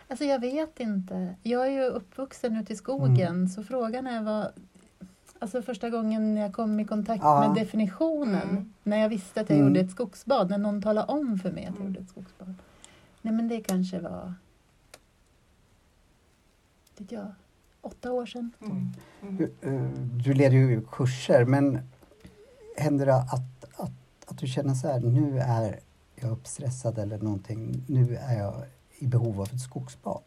Alltså 0.09 0.25
jag 0.25 0.39
vet 0.41 0.81
inte. 0.81 1.35
Jag 1.43 1.67
är 1.67 1.71
ju 1.71 1.85
uppvuxen 1.85 2.57
ute 2.57 2.73
i 2.73 2.77
skogen 2.77 3.27
Mm. 3.37 3.49
så 3.49 3.63
frågan 3.65 4.07
är 4.07 4.23
vad... 4.23 4.53
Alltså 5.41 5.63
första 5.63 5.91
gången 5.91 6.37
jag 6.37 6.53
kom 6.53 6.81
i 6.81 6.85
kontakt 6.85 7.23
Ja. 7.25 7.41
med 7.41 7.65
definitionen, 7.65 8.49
Mm. 8.49 8.73
när 8.83 8.97
jag 8.97 9.09
visste 9.09 9.41
att 9.41 9.51
jag 9.51 9.59
Mm. 9.59 9.69
gjorde 9.69 9.81
ett 9.81 9.91
skogsbad, 9.91 10.51
när 10.51 10.59
någon 10.59 10.83
talade 10.83 11.13
om 11.13 11.39
för 11.39 11.53
mig 11.53 11.63
att 11.65 11.69
jag 11.75 11.77
Mm. 11.81 11.87
gjorde 11.89 12.01
ett 12.01 12.09
skogsbad. 12.11 12.55
Nej 13.23 13.35
men 13.35 13.49
det 13.49 13.61
kanske 13.61 14.01
var, 14.01 14.35
vet 16.99 17.13
jag, 17.13 17.33
åtta 17.81 18.13
år 18.13 18.27
sedan. 18.27 18.51
Mm. 18.63 18.89
Du, 19.39 19.45
eh, 19.61 19.91
du 20.25 20.35
leder 20.35 20.57
ju 20.57 20.83
kurser 20.93 21.45
men 21.45 21.89
händer 22.77 23.07
det 23.07 23.15
att, 23.15 23.65
att, 23.77 23.91
att 24.27 24.39
du 24.39 24.47
känner 24.47 24.75
så 24.75 24.89
här, 24.89 25.01
nu 25.01 25.39
är 25.39 25.81
jag 26.17 26.31
uppstressad 26.33 26.99
eller 26.99 27.19
någonting, 27.19 27.83
nu 27.89 28.17
är 28.17 28.39
jag 28.39 28.55
i 28.99 29.07
behov 29.07 29.41
av 29.41 29.47
ett 29.47 29.61
skogsbad? 29.61 30.23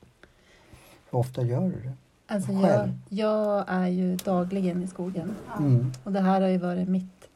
Hur 1.11 1.19
ofta 1.19 1.41
gör 1.43 1.61
du 1.61 1.81
det? 1.81 1.93
Alltså 2.31 2.51
jag, 2.51 2.61
Själv? 2.61 2.91
jag 3.09 3.65
är 3.67 3.87
ju 3.87 4.15
dagligen 4.15 4.83
i 4.83 4.87
skogen 4.87 5.35
Mm. 5.59 5.91
och 6.03 6.11
det 6.11 6.19
här 6.21 6.41
har 6.41 6.47
ju 6.47 6.57
varit 6.57 6.87
mitt, 6.89 7.27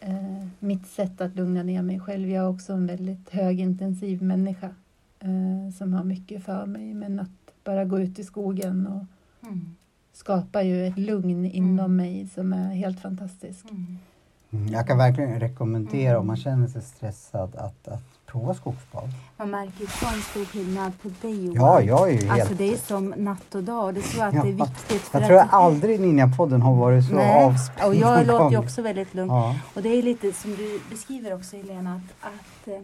eh, 0.00 0.46
mitt 0.58 0.86
sätt 0.86 1.20
att 1.20 1.34
lugna 1.36 1.62
ner 1.62 1.82
mig 1.82 2.00
själv. 2.00 2.28
Jag 2.30 2.44
är 2.44 2.48
också 2.48 2.72
en 2.72 2.86
väldigt 2.86 3.30
högintensiv 3.30 4.22
människa 4.22 4.70
eh, 5.20 5.74
som 5.78 5.92
har 5.92 6.04
mycket 6.04 6.44
för 6.44 6.66
mig 6.66 6.94
men 6.94 7.20
att 7.20 7.28
bara 7.64 7.84
gå 7.84 8.00
ut 8.00 8.18
i 8.18 8.24
skogen 8.24 8.86
och 8.86 9.04
Mm. 9.48 9.76
skapar 10.12 10.62
ju 10.62 10.86
ett 10.86 10.98
lugn 10.98 11.44
inom 11.44 11.78
Mm. 11.78 11.96
mig 11.96 12.28
som 12.34 12.52
är 12.52 12.74
helt 12.74 13.00
fantastiskt. 13.00 13.70
Mm. 13.70 13.98
Mm. 14.50 14.68
Jag 14.68 14.86
kan 14.86 14.98
verkligen 14.98 15.40
rekommendera 15.40 16.10
Mm. 16.10 16.20
om 16.20 16.26
man 16.26 16.36
känner 16.36 16.68
sig 16.68 16.82
stressad 16.82 17.56
att, 17.56 17.88
att 17.88 18.17
prova 18.32 18.54
skogsbad. 18.54 19.08
Man 19.36 19.50
märker 19.50 19.80
ju 19.80 19.86
sån 19.86 20.20
stor 20.22 20.44
skillnad 20.44 20.92
på 21.02 21.08
dig 21.22 21.46
Johan. 21.46 21.54
Ja, 21.56 21.80
jag 21.82 22.08
är 22.08 22.12
ju 22.12 22.26
helt... 22.28 22.30
Alltså 22.40 22.54
det 22.54 22.72
är 22.72 22.76
som 22.76 23.14
natt 23.16 23.54
och 23.54 23.62
dag 23.62 23.94
det 23.94 24.00
tror 24.00 24.20
jag 24.24 24.28
att 24.28 24.34
Ja. 24.34 24.42
det 24.42 24.48
är 24.48 24.66
viktigt. 24.66 25.02
För 25.02 25.18
jag 25.18 25.26
tror 25.28 25.38
jag 25.38 25.46
att, 25.46 25.52
aldrig 25.54 25.94
i 25.94 25.98
Ninjapodden 25.98 26.62
har 26.62 26.74
varit 26.74 27.04
så 27.04 27.14
Nej, 27.14 27.44
avspänd 27.44 27.88
och 27.88 27.94
jag 27.94 28.26
låter 28.26 28.50
ju 28.50 28.58
också 28.58 28.82
väldigt 28.82 29.14
lugn. 29.14 29.30
Ja. 29.30 29.56
Och 29.74 29.82
det 29.82 29.88
är 29.88 30.02
lite 30.02 30.32
som 30.32 30.50
du 30.50 30.80
beskriver 30.90 31.34
också 31.34 31.56
Helena, 31.56 31.94
att, 32.20 32.32
att 32.32 32.68
eh, 32.68 32.80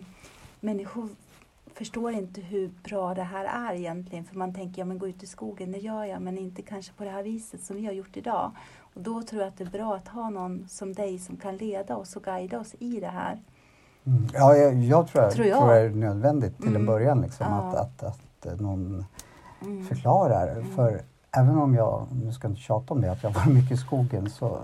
människor 0.61 1.09
förstår 1.74 2.12
inte 2.12 2.40
hur 2.40 2.70
bra 2.85 3.14
det 3.14 3.22
här 3.22 3.44
är 3.44 3.74
egentligen. 3.74 4.24
För 4.24 4.37
man 4.37 4.54
tänker, 4.54 4.83
ja 4.83 4.87
men 4.87 4.98
gå 4.98 5.09
ut 5.09 5.22
i 5.22 5.26
skogen, 5.26 5.72
det 5.72 5.78
gör 5.78 6.04
jag, 6.04 6.22
men 6.22 6.38
inte 6.38 6.62
kanske 6.62 6.92
på 6.92 7.04
det 7.04 7.11
här 7.11 7.22
viset 7.22 7.64
som 7.64 7.76
vi 7.76 7.87
har 7.87 7.92
gjort 7.92 8.16
idag. 8.16 8.50
Och 8.94 9.00
då 9.00 9.22
tror 9.22 9.42
jag 9.42 9.48
att 9.48 9.59
det 9.59 9.64
är 9.64 9.70
bra 9.70 9.94
att 9.94 10.09
ha 10.09 10.30
någon 10.30 10.68
som 10.68 10.92
dig 10.92 11.18
som 11.18 11.37
kan 11.37 11.57
leda 11.57 11.96
oss 11.96 12.16
och 12.16 12.22
guida 12.22 12.61
oss 12.61 12.74
i 12.78 13.00
det 13.00 13.09
här. 13.09 13.38
Mm. 14.06 14.28
Ja, 14.34 14.56
jag, 14.56 14.74
jag, 14.74 15.08
tror, 15.08 15.24
jag, 15.24 15.32
Tror 15.32 15.44
tror, 15.44 15.56
jag. 15.56 15.68
det 15.68 15.80
är 15.86 15.90
nödvändigt 15.90 16.56
till 16.56 16.68
en 16.68 16.74
Mm. 16.74 16.86
början 16.86 17.20
liksom, 17.20 17.46
Ja. 17.50 17.56
att, 17.58 17.74
att, 17.74 18.02
att 18.02 18.46
eh, 18.46 18.52
någon 18.60 19.04
Mm. 19.62 19.86
förklarar. 19.86 20.48
Mm. 20.52 20.76
För 20.76 21.00
även 21.36 21.58
om 21.58 21.74
jag, 21.74 22.06
nu 22.24 22.32
ska 22.32 22.44
jag 22.46 22.52
inte 22.52 22.60
tjata 22.62 22.94
om 22.94 23.00
det, 23.00 23.12
att 23.12 23.22
jag 23.22 23.30
var 23.30 23.46
mycket 23.46 23.70
i 23.72 23.76
skogen 23.76 24.30
så, 24.30 24.58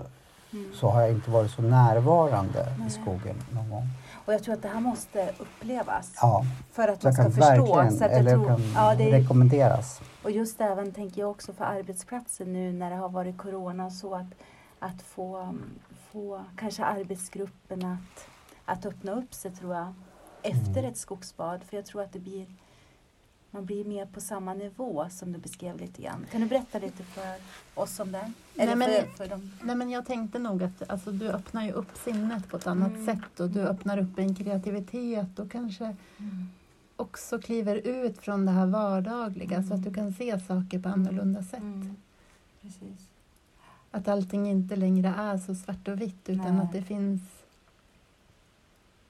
Mm. 0.53 0.65
så 0.73 0.89
har 0.89 1.01
jag 1.01 1.11
inte 1.11 1.31
varit 1.31 1.51
så 1.51 1.61
närvarande 1.61 2.67
Nej. 2.77 2.87
i 2.87 2.89
skogen 2.89 3.35
någon 3.51 3.69
gång. 3.69 3.87
Och 4.25 4.33
jag 4.33 4.43
tror 4.43 4.53
att 4.55 4.61
det 4.61 4.67
här 4.67 4.79
måste 4.79 5.31
upplevas 5.39 6.11
Ja, 6.21 6.43
för 6.71 6.87
att 6.87 7.03
man 7.03 7.13
ska 7.13 7.23
förstå. 7.31 7.67
Så 7.91 8.05
att 8.05 8.11
eller 8.11 8.31
tror, 8.31 8.45
kan 8.47 8.61
ja, 8.75 8.95
det 8.95 9.03
är, 9.03 9.11
rekommenderas. 9.11 10.01
Och 10.23 10.31
just 10.31 10.61
även 10.61 10.91
tänker 10.91 11.21
jag 11.21 11.29
också 11.31 11.53
för 11.53 11.63
arbetsplatsen 11.65 12.53
nu 12.53 12.73
när 12.73 12.89
det 12.89 12.95
har 12.95 13.09
varit 13.09 13.37
corona 13.37 13.89
så 13.91 14.15
att, 14.15 14.27
att 14.79 15.01
få, 15.01 15.55
få 16.11 16.41
kanske 16.57 16.83
arbetsgruppen 16.85 17.85
att, 17.85 18.25
att 18.71 18.85
öppna 18.85 19.11
upp 19.11 19.33
sig 19.33 19.51
tror 19.51 19.75
jag 19.75 19.93
efter 20.41 20.77
Mm. 20.79 20.91
ett 20.91 20.97
skogsbad. 20.97 21.63
För 21.63 21.77
jag 21.77 21.85
tror 21.85 22.01
att 22.01 22.13
det 22.13 22.19
blir 22.19 22.45
man 23.53 23.65
blir 23.65 23.85
mer 23.85 24.05
på 24.05 24.21
samma 24.21 24.53
nivå 24.53 25.07
som 25.09 25.31
du 25.33 25.39
beskrev 25.39 25.77
lite 25.79 26.01
grann. 26.01 26.25
Kan 26.31 26.41
du 26.41 26.47
berätta 26.47 26.79
lite 26.79 27.03
för 27.03 27.35
oss 27.75 27.99
om 27.99 28.11
det? 28.11 28.31
Eller 28.55 28.75
Nej, 28.75 28.75
men- 28.75 29.05
för, 29.05 29.17
för 29.17 29.27
dem? 29.29 29.51
Nej, 29.63 29.75
men 29.75 29.89
jag 29.89 30.05
tänkte 30.05 30.39
nog 30.39 30.63
att 30.63 30.89
alltså, 30.89 31.11
du 31.11 31.29
öppnar 31.29 31.63
ju 31.63 31.71
upp 31.71 31.97
sinnet 31.97 32.47
på 32.49 32.57
ett 32.57 32.67
annat 32.67 32.91
Mm. 32.93 33.05
sätt 33.05 33.39
och 33.39 33.49
du 33.49 33.61
öppnar 33.61 33.97
upp 33.97 34.19
en 34.19 34.35
kreativitet 34.35 35.39
och 35.39 35.51
kanske 35.51 35.95
också 36.95 37.39
kliver 37.39 37.75
ut 37.75 38.17
från 38.17 38.45
det 38.45 38.51
här 38.51 38.65
vardagliga 38.65 39.63
så 39.63 39.73
att 39.73 39.83
du 39.83 39.93
kan 39.93 40.13
se 40.13 40.39
saker 40.39 40.79
på 40.79 40.89
annorlunda 40.89 41.43
sätt. 41.43 41.59
Mm. 41.61 41.95
Precis. 42.61 43.07
Att 43.91 44.07
allting 44.07 44.47
inte 44.49 44.75
längre 44.75 45.13
är 45.17 45.37
så 45.37 45.55
svart 45.55 45.87
och 45.87 46.01
vitt 46.01 46.29
utan 46.29 46.55
Nej. 46.57 46.65
att 46.65 46.73
det 46.73 46.81
finns 46.81 47.21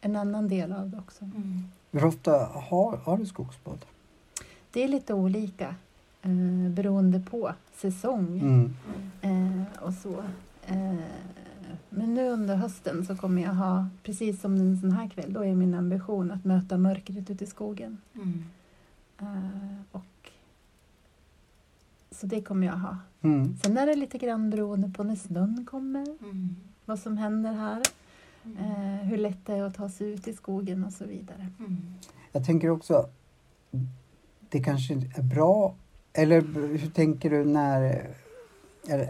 en 0.01 0.15
annan 0.15 0.47
del 0.47 0.71
av 0.73 0.89
det 0.89 0.97
också. 0.97 1.25
Mm. 1.25 1.63
Hur 1.91 2.05
ofta 2.05 2.31
har, 2.45 2.97
har 2.97 3.17
du 3.17 3.25
skogsbad? 3.25 3.85
Det 4.71 4.83
är 4.83 4.87
lite 4.87 5.13
olika 5.13 5.75
eh, 6.21 6.69
beroende 6.71 7.19
på 7.19 7.53
säsong 7.75 8.39
Mm. 8.39 8.73
eh, 9.21 9.83
och 9.83 9.93
så. 9.93 10.23
Eh, 10.65 10.95
men 11.89 12.13
nu 12.13 12.29
under 12.29 12.55
hösten 12.55 13.05
så 13.05 13.15
kommer 13.15 13.41
jag 13.41 13.53
ha, 13.53 13.87
precis 14.03 14.41
som 14.41 14.55
en 14.55 14.77
sån 14.81 14.91
här 14.91 15.09
kväll, 15.09 15.33
då 15.33 15.45
är 15.45 15.55
min 15.55 15.73
ambition 15.73 16.31
att 16.31 16.45
möta 16.45 16.77
mörkret 16.77 17.29
ute 17.29 17.43
i 17.43 17.47
skogen. 17.47 17.97
Mm. 18.15 18.43
Eh, 19.19 19.81
och 19.91 20.29
så 22.11 22.25
det 22.27 22.41
kommer 22.41 22.67
jag 22.67 22.73
ha. 22.77 22.97
Mm. 23.21 23.55
Sen 23.63 23.77
är 23.77 23.85
det 23.85 23.95
lite 23.95 24.17
grann 24.17 24.49
beroende 24.49 24.89
på 24.89 25.03
när 25.03 25.15
snön 25.15 25.65
kommer, 25.69 26.01
Mm. 26.23 26.55
vad 26.85 26.99
som 26.99 27.17
händer 27.17 27.53
här, 27.53 27.71
Mm. 27.71 27.83
Eh, 28.45 29.07
hur 29.07 29.17
lätt 29.17 29.45
det 29.45 29.53
är 29.53 29.63
att 29.63 29.75
ta 29.75 29.89
sig 29.89 30.07
ut 30.13 30.27
i 30.27 30.33
skogen 30.33 30.83
och 30.83 30.93
så 30.93 31.05
vidare. 31.05 31.47
Mm. 31.59 31.77
Jag 32.31 32.45
tänker 32.45 32.69
också, 32.69 33.09
det 34.49 34.59
kanske 34.63 34.93
är 34.93 35.21
bra, 35.23 35.75
eller 36.13 36.41
hur 36.77 36.89
tänker 36.89 37.29
du 37.29 37.45
när, 37.45 37.81
är 38.87 38.97
det, 38.97 39.09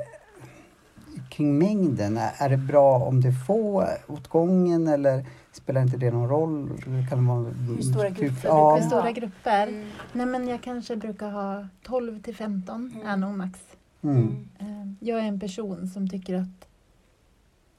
kring 1.29 1.57
mängden, 1.57 2.17
är 2.37 2.49
det 2.49 2.57
bra 2.57 2.97
om 2.99 3.21
det 3.21 3.27
är 3.27 3.45
få 3.47 3.87
åt 4.07 4.27
gången 4.27 4.87
eller 4.87 5.25
spelar 5.51 5.81
inte 5.81 5.97
det 5.97 6.11
någon 6.11 6.29
roll? 6.29 6.69
Det 6.85 7.07
Kan 7.09 7.25
vara, 7.27 7.39
Hur 7.49 7.81
stora 7.81 8.09
grupper 8.09 8.47
Ja, 8.47 8.77
För 8.77 8.87
stora 8.87 9.11
grupper, 9.11 9.67
Mm. 9.67 9.87
nej 10.13 10.25
men 10.25 10.47
jag 10.47 10.61
kanske 10.61 10.95
brukar 10.95 11.31
ha 11.31 11.67
12 11.83 12.21
till 12.21 12.35
15 12.35 12.91
Mm. 12.95 13.07
är 13.07 13.17
nog 13.17 13.37
max. 13.37 13.59
mm. 14.01 14.47
Eh, 14.59 14.91
Jag 14.99 15.19
är 15.19 15.23
en 15.23 15.39
person 15.39 15.87
som 15.87 16.09
tycker 16.09 16.35
att 16.35 16.67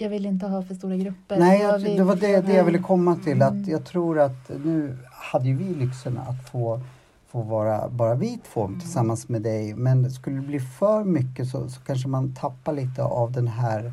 jag 0.02 0.10
vill 0.10 0.26
inte 0.26 0.46
ha 0.46 0.62
för 0.62 0.74
stora 0.74 0.96
grupper. 0.96 1.38
Nej, 1.38 1.60
jag, 1.60 1.82
det 1.82 2.02
var 2.02 2.16
det, 2.16 2.40
det 2.40 2.52
jag 2.52 2.64
ville 2.64 2.78
komma 2.78 3.16
till. 3.16 3.42
Att 3.42 3.52
Mm. 3.52 3.70
jag 3.70 3.84
tror 3.84 4.20
att 4.20 4.48
nu 4.64 4.98
hade 5.12 5.44
ju 5.48 5.56
vi 5.56 5.74
lyxen 5.74 6.18
att 6.18 6.50
få, 6.50 6.80
få 7.28 7.42
vara 7.42 7.88
bara 7.88 8.14
vi 8.14 8.38
två 8.52 8.64
Mm. 8.64 8.80
tillsammans 8.80 9.28
med 9.28 9.42
dig. 9.42 9.74
Men 9.74 10.10
skulle 10.10 10.36
det 10.36 10.42
bli 10.46 10.60
för 10.60 11.04
mycket 11.04 11.48
så, 11.48 11.68
så 11.68 11.80
kanske 11.80 12.08
man 12.08 12.34
tappar 12.34 12.72
lite 12.72 13.02
av 13.04 13.32
den 13.32 13.48
här 13.48 13.92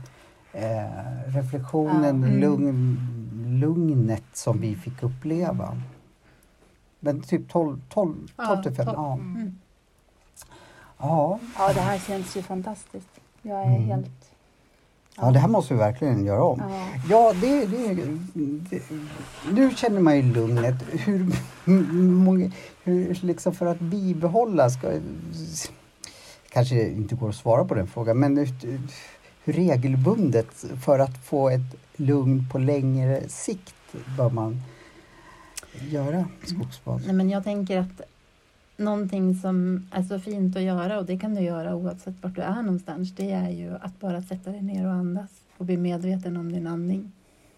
eh, 0.54 1.34
reflektionen, 1.36 2.04
Ja. 2.22 2.28
Mm. 2.28 2.40
lugn, 2.40 2.98
lugnet 3.60 4.24
som 4.34 4.62
vi 4.62 4.76
fick 4.76 5.04
uppleva. 5.04 5.78
Men 7.00 7.22
typ 7.22 7.50
12, 7.50 7.82
12, 7.90 8.16
12 8.16 8.28
Ja, 8.38 8.64
till 8.64 8.72
15. 8.76 8.96
12. 8.96 8.98
Ja. 8.98 9.14
Mm. 9.14 9.56
Ja. 10.98 11.40
Ja, 11.58 11.74
det 11.74 11.80
här 11.82 11.98
känns 12.00 12.38
ju 12.38 12.42
fantastiskt. 12.42 13.10
Jag 13.42 13.62
är 13.62 13.66
Mm. 13.66 13.82
helt... 13.84 14.29
ja, 15.22 15.32
det 15.32 15.40
här 15.40 15.48
måste 15.48 15.74
vi 15.74 15.80
verkligen 15.80 16.26
göra 16.26 16.44
om. 16.44 16.64
Ja. 16.70 16.88
Ja, 17.10 17.34
det, 17.42 17.66
det, 17.66 17.94
det, 18.34 18.82
nu 19.52 19.72
känner 19.76 20.00
man 20.00 20.16
ju 20.16 20.22
lugnet. 20.34 20.76
Hur, 20.92 21.34
många, 22.02 22.52
hur 22.84 23.20
liksom 23.22 23.54
för 23.54 23.66
att 23.66 23.80
bibehålla, 23.80 24.70
ska, 24.70 24.92
kanske 26.50 26.90
inte 26.90 27.16
går 27.16 27.30
att 27.30 27.36
svara 27.36 27.66
på 27.66 27.76
den 27.76 27.88
frågan, 27.88 28.20
men 28.20 28.38
hur, 28.38 28.50
hur 29.44 29.54
regelbundet 29.54 30.66
för 30.84 31.00
att 31.00 31.26
få 31.26 31.50
ett 31.50 31.76
lugn 31.96 32.46
på 32.52 32.58
längre 32.58 33.24
sikt 33.28 33.76
bör 34.18 34.30
man 34.30 34.62
göra 35.90 36.26
skogsbad? 36.44 37.02
Nej, 37.06 37.16
men 37.16 37.30
jag 37.30 37.44
tänker 37.44 37.78
att 37.78 38.02
någonting 38.80 39.36
som 39.36 39.88
är 39.92 40.04
så 40.04 40.20
fint 40.20 40.56
att 40.56 40.62
göra 40.62 41.00
och 41.00 41.06
det 41.06 41.18
kan 41.18 41.36
du 41.36 41.42
göra 41.42 41.76
oavsett 41.76 42.24
vart 42.24 42.36
du 42.36 42.42
är 42.42 42.62
någonstans. 42.62 43.16
Det 43.16 43.32
är 43.32 43.50
ju 43.50 43.76
att 43.82 44.00
bara 44.00 44.22
sätta 44.22 44.52
dig 44.52 44.62
ner 44.62 44.86
och 44.86 44.94
andas 44.94 45.30
och 45.58 45.66
bli 45.66 45.78
medveten 45.78 46.38
om 46.38 46.52
din 46.52 46.68
andning. 46.68 47.12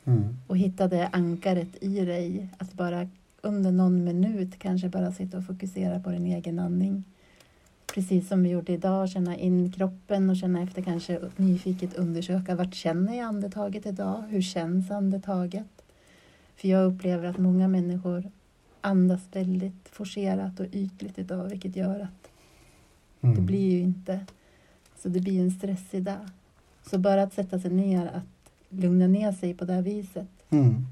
Mm. 0.06 0.38
Och 0.48 0.58
hitta 0.58 0.88
det 0.88 1.10
ankaret 1.12 1.84
i 1.84 2.06
dig. 2.06 2.50
Att 2.58 2.74
bara 2.74 3.08
under 3.42 3.72
någon 3.72 4.04
minut 4.04 4.60
kanske 4.60 4.90
bara 4.90 5.12
sitta 5.12 5.38
och 5.38 5.46
fokusera 5.46 6.00
på 6.00 6.10
din 6.10 6.26
egen 6.26 6.60
andning. 6.60 7.04
Precis 7.94 8.28
som 8.28 8.44
vi 8.44 8.50
gjorde 8.50 8.74
idag, 8.74 9.10
känna 9.10 9.38
in 9.38 9.72
kroppen 9.72 10.30
och 10.30 10.38
känna 10.38 10.62
efter 10.62 10.82
kanske 10.82 11.20
nyfiket 11.36 11.96
undersöka 11.96 12.56
vart 12.56 12.74
känner 12.74 13.18
jag 13.18 13.28
andetaget 13.28 13.86
idag? 13.86 14.24
Hur 14.30 14.42
känns 14.42 14.92
andetaget? 14.92 15.68
För 16.56 16.68
jag 16.68 16.86
upplever 16.86 17.30
att 17.30 17.38
många 17.38 17.68
människor 17.68 18.32
andas 18.82 19.22
väldigt 19.32 19.90
forcerat 19.92 20.60
och 20.60 20.66
ytligt 20.72 21.20
idag 21.20 21.44
vilket 21.50 21.76
gör 21.76 22.00
att 22.00 22.28
Mm. 23.24 23.36
det 23.36 23.42
blir 23.42 23.72
ju 23.72 23.80
inte, 23.80 24.26
så 25.02 25.10
det 25.10 25.20
blir 25.20 25.42
en 25.42 25.52
stressig 25.52 26.04
dag. 26.04 26.30
Så 26.90 26.98
bara 27.00 27.24
att 27.24 27.34
sätta 27.34 27.60
sig 27.60 27.72
ner, 27.72 28.08
att 28.08 28.52
lugna 28.70 29.08
ner 29.08 29.32
sig 29.32 29.54
på 29.54 29.66
det 29.66 29.74
här 29.74 29.82
viset 29.82 30.28
Mm. 30.50 30.86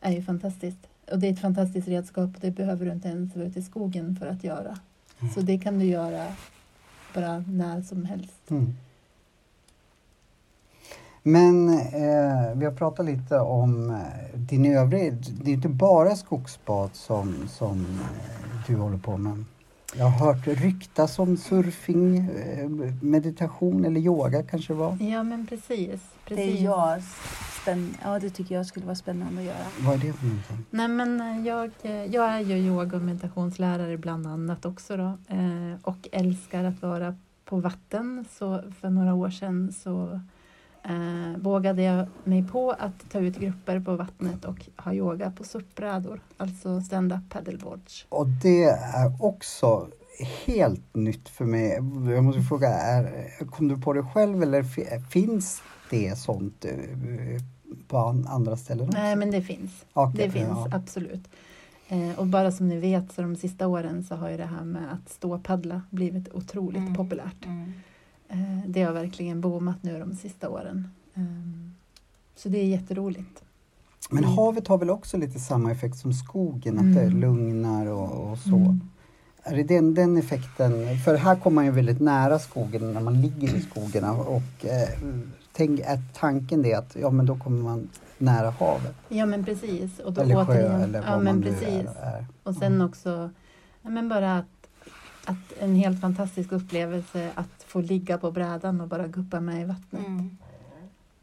är 0.00 0.12
ju 0.12 0.22
fantastiskt. 0.22 0.78
Och 1.12 1.18
det 1.18 1.26
är 1.28 1.32
ett 1.32 1.40
fantastiskt 1.40 1.88
redskap 1.88 2.34
och 2.34 2.40
det 2.40 2.50
behöver 2.50 2.86
du 2.86 2.92
inte 2.92 3.08
ens 3.08 3.36
vara 3.36 3.46
ute 3.46 3.58
i 3.58 3.62
skogen 3.62 4.16
för 4.16 4.26
att 4.26 4.44
göra. 4.44 4.78
Så 5.34 5.40
det 5.40 5.58
kan 5.58 5.78
du 5.78 5.84
göra 5.84 6.26
bara 7.14 7.38
när 7.38 7.82
som 7.82 8.04
helst. 8.04 8.50
Men 11.28 11.68
eh, 11.68 12.54
vi 12.54 12.64
har 12.64 12.72
pratat 12.72 13.06
lite 13.06 13.38
om 13.38 13.90
eh, 13.90 14.38
din 14.38 14.76
övriga, 14.76 15.16
det 15.42 15.50
är 15.50 15.54
inte 15.54 15.68
bara 15.68 16.16
skogsbad 16.16 16.90
som, 16.92 17.48
som 17.48 17.80
eh, 17.80 18.66
du 18.66 18.76
håller 18.76 18.98
på 18.98 19.16
med. 19.16 19.44
Jag 19.96 20.04
har 20.04 20.26
hört 20.26 20.46
ryktas 20.46 21.18
om 21.18 21.36
surfing, 21.36 22.16
eh, 22.18 22.68
meditation 23.02 23.84
eller 23.84 24.00
yoga 24.00 24.42
kanske 24.42 24.72
det 24.72 24.78
var. 24.78 24.96
Ja 25.00 25.22
men 25.22 25.46
precis. 25.46 26.00
Det 26.28 26.34
precis. 26.34 26.60
är 26.60 26.64
jag 26.64 27.02
spänn... 27.62 27.94
Ja, 28.04 28.18
det 28.18 28.30
tycker 28.30 28.54
jag 28.54 28.66
skulle 28.66 28.86
vara 28.86 28.96
spännande 28.96 29.40
att 29.40 29.46
göra. 29.46 29.66
Vad 29.80 29.94
är 29.94 29.98
det 29.98 30.12
för 30.12 30.26
någonting? 30.26 30.64
Nej, 30.70 30.88
men 30.88 31.44
jag, 31.44 31.70
jag 32.10 32.24
är 32.34 32.40
ju 32.40 32.56
yoga 32.56 32.96
och 32.96 33.02
meditationslärare 33.02 33.96
bland 33.96 34.26
annat 34.26 34.64
också 34.64 34.96
då, 34.96 35.18
och 35.82 36.08
älskar 36.12 36.64
att 36.64 36.82
vara 36.82 37.16
på 37.44 37.56
vatten. 37.56 38.24
Så 38.38 38.62
för 38.80 38.90
några 38.90 39.14
år 39.14 39.30
sedan 39.30 39.72
så 39.72 40.20
eh, 40.88 41.38
vågade 41.40 41.82
jag 41.82 42.06
mig 42.24 42.48
på 42.48 42.70
att 42.70 43.10
ta 43.10 43.18
ut 43.18 43.38
grupper 43.38 43.80
på 43.80 43.96
vattnet 43.96 44.44
och 44.44 44.66
ha 44.76 44.92
yoga 44.94 45.30
på 45.30 45.44
surfbrädor, 45.44 46.20
alltså 46.36 46.80
stand-up 46.80 47.20
paddleboards. 47.30 48.06
Och 48.08 48.26
det 48.26 48.64
är 48.64 49.24
också 49.24 49.88
helt 50.46 50.94
nytt 50.94 51.28
för 51.28 51.44
mig. 51.44 51.70
Jag 52.14 52.24
måste 52.24 52.42
fråga, 52.42 52.68
är, 52.68 53.30
kom 53.50 53.68
du 53.68 53.76
på 53.80 53.92
det 53.92 54.02
själv 54.02 54.42
eller 54.42 54.62
fi- 54.62 55.00
finns 55.10 55.62
det 55.90 56.18
sånt 56.18 56.64
eh, 56.64 57.42
på 57.88 57.98
an- 57.98 58.26
andra 58.28 58.56
ställen 58.56 58.88
också? 58.88 58.98
Nej, 58.98 59.16
men 59.16 59.30
det 59.30 59.42
finns. 59.42 59.70
Okej, 59.92 60.26
Det 60.26 60.30
finns, 60.32 60.48
ja. 60.48 60.68
absolut. 60.72 61.28
Eh, 61.88 62.18
och 62.18 62.26
bara 62.26 62.52
som 62.52 62.68
ni 62.68 62.78
vet 62.78 63.12
så 63.12 63.22
de 63.22 63.36
sista 63.36 63.66
åren 63.66 64.04
så 64.04 64.14
har 64.14 64.30
ju 64.30 64.36
det 64.36 64.46
här 64.46 64.64
med 64.64 64.92
att 64.92 65.12
stå 65.12 65.34
och 65.34 65.44
paddla 65.44 65.82
blivit 65.90 66.28
otroligt 66.34 66.78
Mm. 66.82 66.94
populärt. 66.94 67.46
Mm. 67.46 67.72
Eh, 68.28 68.38
det 68.66 68.82
har 68.82 68.92
verkligen 68.92 69.40
boomat 69.40 69.82
nu 69.82 69.98
de 69.98 70.14
sista 70.14 70.48
åren. 70.48 70.88
Eh, 71.14 71.22
så 72.36 72.48
det 72.48 72.58
är 72.58 72.64
jätteroligt. 72.66 73.42
Men 74.10 74.24
havet 74.24 74.68
har 74.68 74.78
väl 74.78 74.90
också 74.90 75.16
lite 75.16 75.38
samma 75.38 75.72
effekt 75.72 75.96
som 75.96 76.12
skogen, 76.12 76.78
att 76.78 76.94
det 76.94 77.00
Mm. 77.02 77.20
lugnar 77.20 77.86
och, 77.86 78.30
och 78.30 78.38
så. 78.38 78.56
Mm. 78.56 78.80
Är 79.42 79.56
det 79.56 79.62
den, 79.62 79.94
den 79.94 80.16
effekten? 80.16 80.98
För 81.04 81.16
här 81.16 81.36
kommer 81.36 81.54
man 81.54 81.64
ju 81.64 81.70
väldigt 81.70 82.00
nära 82.00 82.38
skogen 82.38 82.92
när 82.92 83.00
man 83.00 83.20
ligger 83.20 83.54
i 83.56 83.60
skogen 83.60 84.04
och 84.04 84.64
eh, 84.66 84.88
tänk, 85.52 85.80
är 85.80 86.02
tanken 86.14 86.62
det 86.62 86.74
att 86.74 86.96
ja, 87.00 87.10
men 87.10 87.26
då 87.26 87.36
kommer 87.36 87.62
man 87.62 87.88
nära 88.18 88.50
havet? 88.50 88.96
Ja 89.08 89.26
men 89.26 89.44
precis. 89.44 89.98
Och 89.98 90.12
då 90.12 90.20
eller 90.20 90.44
sjö 90.44 90.52
återigen, 90.52 90.80
eller 90.80 91.00
vad 91.00 91.08
ja, 91.08 91.14
man 91.14 91.24
men 91.24 91.36
nu 91.36 91.42
precis. 91.46 91.68
är. 91.68 92.16
är. 92.16 92.26
Och 92.42 92.54
sen 92.54 92.80
också 92.80 93.30
ja, 93.82 93.90
men 93.90 94.08
bara 94.08 94.38
att, 94.38 94.57
att 95.28 95.52
en 95.60 95.74
helt 95.74 96.00
fantastisk 96.00 96.52
upplevelse 96.52 97.30
att 97.34 97.62
få 97.66 97.80
ligga 97.80 98.18
på 98.18 98.30
brädan 98.30 98.80
och 98.80 98.88
bara 98.88 99.08
guppa 99.08 99.40
med 99.40 99.60
i 99.62 99.64
vattnet. 99.64 100.06
Mm. 100.06 100.36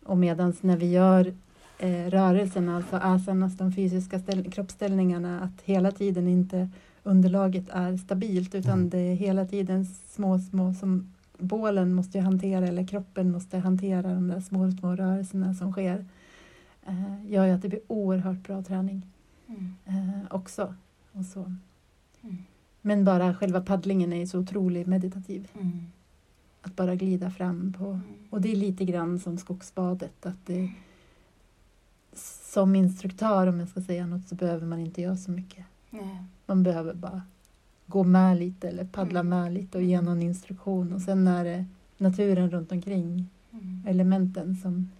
Och 0.05 0.17
medans 0.17 0.63
när 0.63 0.77
vi 0.77 0.91
gör 0.91 1.33
eh, 1.79 2.05
rörelserna, 2.09 2.75
alltså 2.75 2.95
asanas, 2.95 3.57
de 3.57 3.73
fysiska 3.73 4.19
ställ- 4.19 4.51
kroppsställningarna, 4.51 5.41
att 5.41 5.61
hela 5.63 5.91
tiden 5.91 6.27
inte 6.27 6.69
underlaget 7.03 7.69
är 7.69 7.97
stabilt 7.97 8.55
utan 8.55 8.73
Mm. 8.79 8.89
det 8.89 8.97
är 8.97 9.15
hela 9.15 9.45
tiden 9.45 9.85
små, 9.85 10.39
små 10.39 10.73
som 10.73 11.13
bålen 11.37 11.93
måste 11.93 12.17
ju 12.17 12.23
hantera 12.23 12.67
eller 12.67 12.87
kroppen 12.87 13.31
måste 13.31 13.57
hantera 13.57 14.13
de 14.13 14.27
där 14.27 14.39
små, 14.41 14.71
små 14.71 14.95
rörelserna 14.95 15.53
som 15.53 15.71
sker. 15.71 16.05
Eh, 16.87 17.25
gör 17.31 17.45
ju 17.45 17.51
att 17.51 17.61
det 17.61 17.69
blir 17.69 17.81
oerhört 17.87 18.47
bra 18.47 18.63
träning 18.63 19.01
Mm. 19.47 19.73
eh, 19.85 20.19
också. 20.29 20.75
Och 21.11 21.25
så. 21.25 21.55
Men 22.87 23.05
bara 23.05 23.33
själva 23.35 23.61
paddlingen 23.61 24.13
är 24.13 24.25
så 24.25 24.39
otroligt 24.39 24.87
meditativ. 24.87 25.47
Mm. 25.55 25.85
Att 26.61 26.75
bara 26.75 26.95
glida 26.95 27.31
fram 27.31 27.73
på. 27.77 27.99
Och 28.29 28.41
det 28.41 28.51
är 28.51 28.55
lite 28.55 28.85
grann 28.85 29.19
som 29.19 29.37
skogsbadet. 29.37 30.25
Att 30.25 30.45
det, 30.45 30.71
som 32.51 32.75
instruktör, 32.75 33.47
om 33.47 33.59
jag 33.59 33.69
ska 33.69 33.81
säga 33.81 34.07
något, 34.07 34.27
så 34.27 34.35
behöver 34.35 34.67
man 34.67 34.79
inte 34.79 35.01
göra 35.01 35.17
så 35.17 35.31
mycket. 35.31 35.65
Nej. 35.89 36.23
Man 36.45 36.63
behöver 36.63 36.93
bara 36.93 37.21
gå 37.85 38.03
med 38.03 38.37
lite 38.37 38.69
eller 38.69 38.85
paddla 38.85 39.19
Mm. 39.19 39.29
med 39.29 39.53
lite 39.53 39.77
och 39.77 39.83
ge 39.83 40.01
någon 40.01 40.21
instruktion. 40.21 40.93
Och 40.93 41.01
sen 41.01 41.27
är 41.27 41.43
det 41.43 41.65
naturen 41.97 42.49
runt 42.49 42.71
omkring, 42.71 43.29
Mm. 43.51 43.83
elementen 43.87 44.55
som 44.55 44.91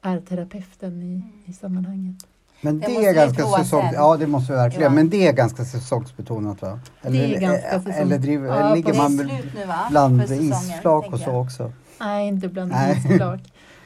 är 0.00 0.20
terapeuten 0.20 1.02
i, 1.02 1.22
i 1.44 1.52
sammanhanget. 1.52 2.26
Men 2.60 2.80
Det 2.80 2.86
det, 2.86 3.06
är 3.06 3.14
ganska 3.14 3.42
prova 3.42 3.58
säsong... 3.58 3.82
sen. 3.82 3.94
Ja, 3.94 4.16
det 4.16 4.26
måste 4.26 4.52
vi 4.52 4.56
verkligen. 4.58 4.82
Ja. 4.84 4.90
Men 4.90 5.08
det 5.08 5.26
är 5.26 5.32
ganska 5.32 5.64
säsongsbetonat 5.64 6.62
va? 6.62 6.80
Eller, 7.02 7.24
är 7.24 7.40
ganska 7.40 7.68
eh, 7.70 7.80
säsong- 7.82 7.92
Eller 8.02 8.18
driver, 8.18 8.46
Ja, 8.60 8.74
ligger 8.74 8.92
Det 8.92 8.98
är 8.98 9.02
man 9.02 9.10
slut 9.18 9.54
nu 9.54 9.64
va? 9.66 9.86
bland 9.90 10.20
säsongen, 10.20 10.42
isflak 10.52 11.12
och 11.12 11.18
så 11.20 11.30
också? 11.30 11.72
Nej, 12.00 12.28
inte 12.28 12.48
bland 12.48 12.72
Nej. 12.72 12.96
isflak. 12.98 13.40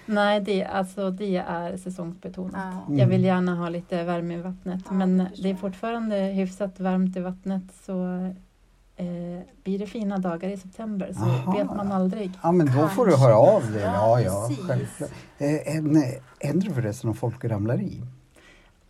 Nej, 0.07 0.41
det, 0.41 0.65
alltså, 0.65 1.11
det 1.11 1.37
är 1.37 1.77
säsongsbetonat. 1.77 2.53
Ja. 2.73 2.85
Mm. 2.87 2.99
Jag 2.99 3.07
vill 3.07 3.25
gärna 3.25 3.55
ha 3.55 3.69
lite 3.69 4.05
värme 4.05 4.35
i 4.35 4.41
vattnet 4.41 4.81
Ja, 4.89 4.93
men 4.95 5.19
det 5.19 5.31
det 5.43 5.51
är 5.51 5.55
fortfarande 5.55 6.17
hyfsat 6.17 6.81
varmt 6.81 7.17
i 7.17 7.21
vattnet 7.21 7.63
så 7.87 8.15
eh, 8.97 9.07
blir 9.65 9.79
det 9.79 9.87
fina 9.87 10.19
dagar 10.19 10.49
i 10.49 10.57
september 10.57 11.13
så 11.15 11.23
Aha. 11.25 11.53
vet 11.59 11.67
man 11.67 11.93
aldrig. 11.93 12.31
Ja, 12.43 12.53
men 12.53 12.67
då 12.67 12.89
får 12.89 13.07
du 13.07 13.11
Kanske. 13.13 13.27
höra 13.29 13.37
av 13.39 13.73
dig. 13.73 13.83
Ja, 13.83 14.21
Ja, 14.21 14.21
ja, 14.21 14.51
självklart. 14.69 15.11
Eh, 15.39 15.77
en- 15.77 16.05
Händer 16.41 16.69
det 16.69 16.75
förresten 16.75 17.11
om 17.11 17.17
folk 17.17 17.45
ramlar 17.45 17.81
i? 17.81 18.03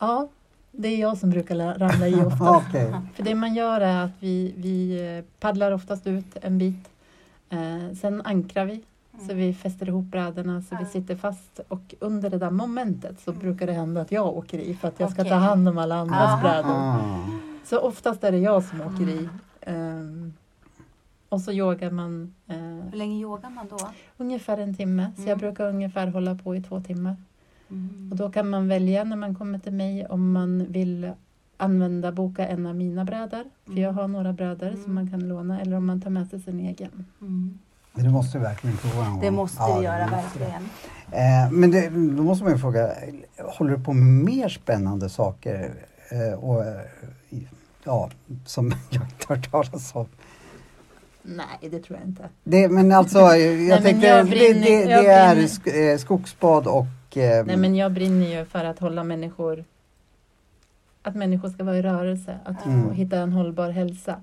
Ja, 0.02 0.28
det 0.72 0.88
är 0.88 1.00
jag 1.00 1.18
som 1.18 1.30
brukar 1.30 1.54
la- 1.54 1.74
ramla 1.78 2.08
i 2.08 2.14
ofta. 2.24 2.50
Okej. 2.68 2.94
För 3.14 3.22
det 3.22 3.34
man 3.34 3.54
gör 3.54 3.80
är 3.80 4.04
att 4.04 4.10
vi, 4.20 4.54
vi 4.56 5.06
eh, 5.18 5.24
paddlar 5.40 5.72
oftast 5.72 6.06
ut 6.06 6.36
en 6.42 6.58
bit. 6.58 6.88
Eh, 7.50 7.94
sen 8.00 8.22
ankrar 8.24 8.64
vi 8.64 8.82
så 9.28 9.34
vi 9.34 9.54
fäster 9.54 9.88
ihop 9.88 10.04
brädorna 10.04 10.62
så 10.62 10.76
vi 10.76 10.82
Ja. 10.82 10.88
sitter 10.88 11.16
fast 11.16 11.60
och 11.68 11.94
under 12.00 12.30
det 12.30 12.38
där 12.38 12.50
momentet 12.50 13.20
så 13.20 13.32
brukar 13.32 13.66
det 13.66 13.72
hända 13.72 14.00
att 14.00 14.12
jag 14.12 14.26
åker 14.36 14.58
i 14.58 14.74
för 14.74 14.88
att 14.88 15.00
jag 15.00 15.10
ska 15.10 15.22
Okej. 15.22 15.30
ta 15.30 15.36
hand 15.38 15.68
om 15.68 15.78
alla 15.78 15.94
andras 15.96 16.18
Aha. 16.30 16.40
brädor. 16.42 16.70
Ah. 16.74 17.26
Så 17.64 17.78
oftast 17.78 18.24
är 18.24 18.32
det 18.32 18.38
jag 18.38 18.62
som 18.64 18.80
åker 18.80 19.08
i. 19.08 19.28
Mm. 19.60 19.98
Ehm, 20.00 20.32
och 21.28 21.40
så 21.40 21.52
yogar 21.52 21.90
man 21.90 22.34
eh, 22.46 22.56
Hur 22.56 22.96
länge 22.98 23.20
yogar 23.20 23.50
man 23.50 23.66
då? 23.70 23.78
ungefär 24.16 24.58
en 24.58 24.74
timme. 24.74 25.12
Så 25.16 25.22
jag 25.22 25.28
Mm. 25.28 25.38
brukar 25.38 25.68
ungefär 25.68 26.06
hålla 26.06 26.34
på 26.34 26.56
i 26.56 26.62
två 26.62 26.80
timmar. 26.80 27.16
Mm. 27.72 28.08
Och 28.11 28.16
då 28.16 28.30
kan 28.30 28.50
man 28.50 28.68
välja 28.68 29.04
när 29.04 29.16
man 29.16 29.35
kommer 29.35 29.58
till 29.58 29.72
mig 29.72 30.06
om 30.06 30.32
man 30.32 30.66
vill 30.72 31.11
använda, 31.56 32.12
boka 32.12 32.46
en 32.48 32.66
av 32.66 32.76
mina 32.76 33.04
brädor. 33.04 33.44
För 33.66 33.80
jag 33.80 33.92
har 33.92 34.08
några 34.08 34.32
brädor 34.32 34.68
Mm. 34.68 34.82
som 34.85 34.94
man 34.94 35.11
kan 35.11 35.28
låna 35.28 35.61
eller 35.61 35.76
om 35.76 35.87
man 35.87 36.00
tar 36.00 36.11
med 36.11 36.28
sig 36.28 36.40
sin 36.40 36.61
egen. 36.61 37.06
Mm. 37.20 37.58
Men 37.92 38.04
det 38.04 38.11
måste 38.11 38.38
vi 38.38 38.44
verkligen 38.44 38.76
prova 38.76 39.08
någon 39.08 39.20
Det 39.20 39.30
måste 39.30 39.56
Ja, 39.62 39.74
vi 39.74 39.80
det 39.80 39.85
göra, 39.87 40.06
måste 40.11 40.38
verkligen. 40.38 40.62
Eh, 41.11 41.50
men 41.52 41.70
det, 41.70 41.88
då 42.16 42.22
måste 42.22 42.44
man 42.44 42.52
ju 42.52 42.58
fråga, 42.58 42.92
håller 43.58 43.76
du 43.76 43.82
på 43.85 43.92
med 43.92 44.24
mer 44.24 44.48
spännande 44.48 45.08
saker? 45.08 45.74
Eh, 46.11 46.38
och, 46.38 46.64
eh, 46.64 46.80
ja, 47.85 48.11
som 48.46 48.72
jag 48.90 49.02
inte 49.02 49.26
har 49.28 49.37
hört 49.37 49.50
talas 49.50 49.94
om. 49.94 50.06
Nej, 51.22 51.70
det 51.70 51.78
tror 51.78 51.98
jag 51.98 52.08
inte. 52.08 52.28
Det, 52.44 52.68
men 52.68 52.92
alltså, 52.92 53.18
jag 53.37 53.68
men 53.68 53.82
tänkte, 53.82 54.06
jag 54.06 54.26
det, 54.26 54.52
det, 54.52 54.85
det 54.85 55.82
är 55.90 55.98
skogsbad 55.98 56.66
och... 56.66 56.87
Eh, 57.16 57.44
Nej, 57.46 57.57
men 57.57 57.75
jag 57.75 57.92
brinner 57.92 58.38
ju 58.38 58.44
för 58.44 58.64
att 58.64 58.79
hålla 58.79 59.05
människor 59.05 59.64
att 61.03 61.14
människor 61.14 61.48
ska 61.48 61.64
vara 61.64 61.77
i 61.79 61.83
rörelse, 61.83 62.38
att 62.44 62.66
Mm. 62.66 62.92
hitta 62.92 63.16
en 63.18 63.33
hållbar 63.33 63.70
hälsa. 63.70 64.22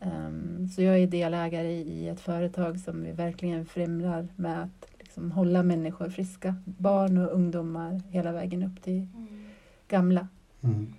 Ehm, 0.00 0.68
så 0.68 0.82
jag 0.82 0.98
är 0.98 1.06
delägare 1.06 1.72
i, 1.72 1.80
i 1.82 2.08
ett 2.08 2.20
företag 2.20 2.80
som 2.80 3.02
vi 3.04 3.12
verkligen 3.12 3.66
främjar 3.66 4.28
med 4.36 4.62
att 4.62 4.86
liksom 4.98 5.32
hålla 5.32 5.62
människor 5.62 6.08
friska. 6.08 6.54
Barn 6.64 7.18
och 7.18 7.32
ungdomar 7.34 8.00
hela 8.08 8.32
vägen 8.32 8.62
upp 8.62 8.82
till 8.82 9.06
gamla. 9.88 10.28
mm. 10.62 10.94